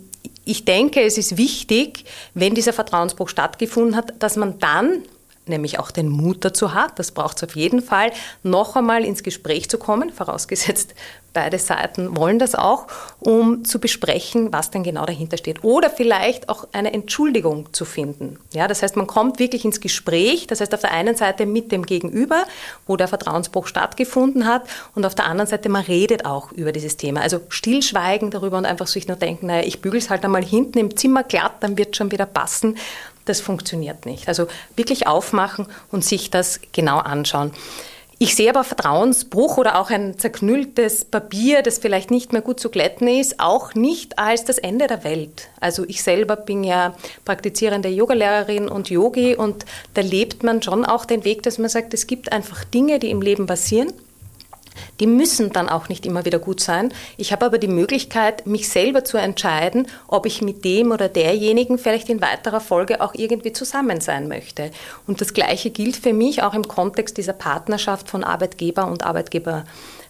[0.46, 5.04] ich denke, es ist wichtig, wenn dieser Vertrauensbruch stattgefunden hat, dass man dann
[5.52, 9.22] nämlich auch den Mut dazu hat, das braucht es auf jeden Fall, noch einmal ins
[9.22, 10.96] Gespräch zu kommen, vorausgesetzt,
[11.34, 12.88] beide Seiten wollen das auch,
[13.20, 15.64] um zu besprechen, was denn genau dahinter steht.
[15.64, 18.38] Oder vielleicht auch eine Entschuldigung zu finden.
[18.54, 21.72] Ja, das heißt, man kommt wirklich ins Gespräch, das heißt auf der einen Seite mit
[21.72, 22.44] dem Gegenüber,
[22.86, 24.64] wo der Vertrauensbruch stattgefunden hat,
[24.96, 27.22] und auf der anderen Seite, man redet auch über dieses Thema.
[27.22, 30.80] Also stillschweigen darüber und einfach sich nur denken, naja, ich bügel es halt einmal hinten
[30.80, 32.78] im Zimmer glatt, dann wird schon wieder passen
[33.26, 34.28] das funktioniert nicht.
[34.28, 37.52] Also wirklich aufmachen und sich das genau anschauen.
[38.24, 42.70] Ich sehe aber Vertrauensbruch oder auch ein zerknülltes Papier, das vielleicht nicht mehr gut zu
[42.70, 45.50] glätten ist, auch nicht als das Ende der Welt.
[45.60, 46.94] Also ich selber bin ja
[47.26, 49.66] praktizierende Yogalehrerin und Yogi und
[49.96, 53.10] da lebt man schon auch den Weg, dass man sagt, es gibt einfach Dinge, die
[53.10, 53.92] im Leben passieren
[55.00, 56.94] die müssen dann auch nicht immer wieder gut sein.
[57.18, 61.78] Ich habe aber die Möglichkeit, mich selber zu entscheiden, ob ich mit dem oder derjenigen
[61.78, 64.72] vielleicht in weiterer Folge auch irgendwie zusammen sein möchte.
[65.08, 69.66] Und das Gleiche gilt für mich auch im Kontext dieser Partnerschaft von Arbeitgeber und Arbeitgeber.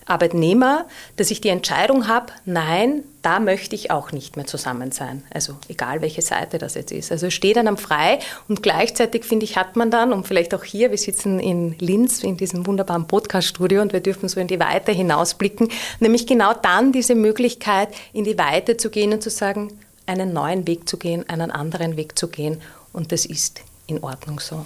[0.05, 0.85] Arbeitnehmer,
[1.15, 5.23] dass ich die Entscheidung habe, nein, da möchte ich auch nicht mehr zusammen sein.
[5.33, 7.11] Also egal, welche Seite das jetzt ist.
[7.11, 10.91] Also steht einem frei und gleichzeitig, finde ich, hat man dann, und vielleicht auch hier,
[10.91, 14.91] wir sitzen in Linz in diesem wunderbaren Podcast-Studio und wir dürfen so in die Weite
[14.91, 19.71] hinausblicken, nämlich genau dann diese Möglichkeit, in die Weite zu gehen und zu sagen,
[20.07, 24.39] einen neuen Weg zu gehen, einen anderen Weg zu gehen und das ist in Ordnung
[24.39, 24.65] so.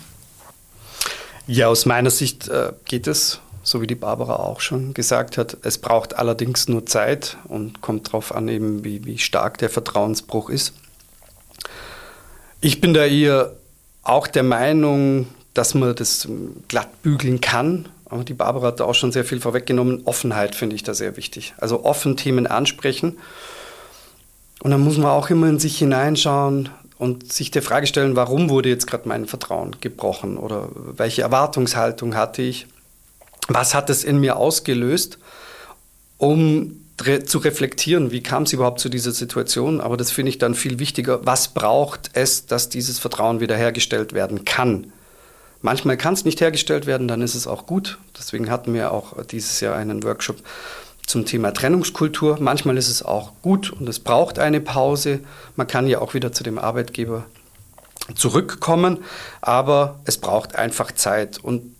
[1.48, 5.58] Ja, aus meiner Sicht äh, geht es so wie die Barbara auch schon gesagt hat.
[5.64, 10.52] Es braucht allerdings nur Zeit und kommt darauf an, eben wie, wie stark der Vertrauensbruch
[10.52, 10.74] ist.
[12.62, 13.54] Ich bin da eher
[14.04, 16.28] auch der Meinung, dass man das
[16.68, 17.90] glatt bügeln kann.
[18.06, 20.04] Aber die Barbara hat da auch schon sehr viel vorweggenommen.
[20.06, 21.56] Offenheit finde ich da sehr wichtig.
[21.58, 23.18] Also offen Themen ansprechen.
[24.62, 28.52] Und dann muss man auch immer in sich hineinschauen und sich der Frage stellen, warum
[28.52, 32.68] wurde jetzt gerade mein Vertrauen gebrochen oder welche Erwartungshaltung hatte ich
[33.48, 35.18] was hat es in mir ausgelöst,
[36.18, 36.82] um
[37.26, 39.82] zu reflektieren, wie kam es überhaupt zu dieser Situation.
[39.82, 41.26] Aber das finde ich dann viel wichtiger.
[41.26, 44.94] Was braucht es, dass dieses Vertrauen wiederhergestellt werden kann?
[45.62, 47.98] Manchmal kann es nicht hergestellt werden, dann ist es auch gut.
[48.18, 50.38] Deswegen hatten wir auch dieses Jahr einen Workshop
[51.06, 52.38] zum Thema Trennungskultur.
[52.40, 55.20] Manchmal ist es auch gut und es braucht eine Pause.
[55.56, 57.26] Man kann ja auch wieder zu dem Arbeitgeber
[58.16, 59.00] zurückkommen,
[59.42, 61.40] aber es braucht einfach Zeit.
[61.44, 61.76] Und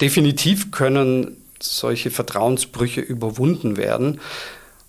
[0.00, 4.20] definitiv können solche Vertrauensbrüche überwunden werden,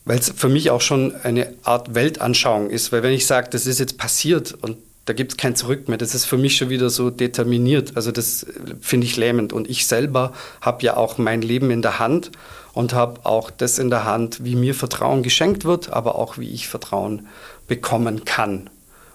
[0.06, 2.92] weil es für mich auch schon eine Art Weltanschauung ist.
[2.92, 5.98] Weil wenn ich sage, das ist jetzt passiert und da gibt es kein Zurück mehr,
[5.98, 7.94] das ist für mich schon wieder so determiniert.
[7.96, 8.46] Also das
[8.82, 9.52] finde ich lähmend.
[9.52, 12.32] Und ich selber habe ja auch mein Leben in der Hand
[12.74, 16.52] und habe auch das in der Hand, wie mir Vertrauen geschenkt wird, aber auch wie
[16.52, 17.28] ich Vertrauen
[17.68, 18.70] bekommen kann.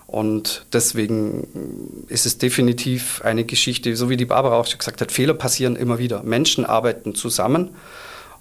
[0.06, 5.10] Und deswegen ist es definitiv eine Geschichte, so wie die Barbara auch schon gesagt hat,
[5.10, 6.22] Fehler passieren immer wieder.
[6.22, 7.70] Menschen arbeiten zusammen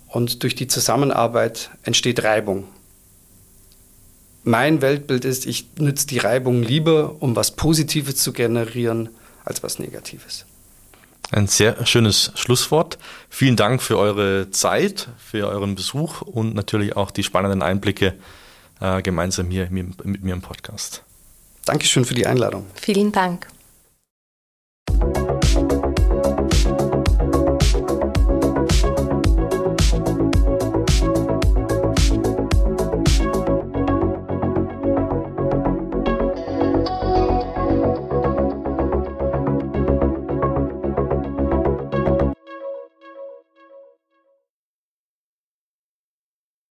[0.08, 2.66] und durch die Zusammenarbeit entsteht Reibung.
[4.44, 9.10] mein Weltbild ist, ich nütze die Reibung lieber, um was Positives zu generieren,
[9.44, 10.46] als was Negatives.
[11.32, 13.00] Ein sehr schönes Schlusswort.
[13.30, 18.14] Vielen Dank für eure Zeit, für euren Besuch und natürlich auch die spannenden Einblicke
[18.80, 21.04] äh, gemeinsam hier mit, mit mir im Podcast.
[21.66, 22.66] Dankeschön für die Einladung.
[22.76, 23.48] Vielen Dank.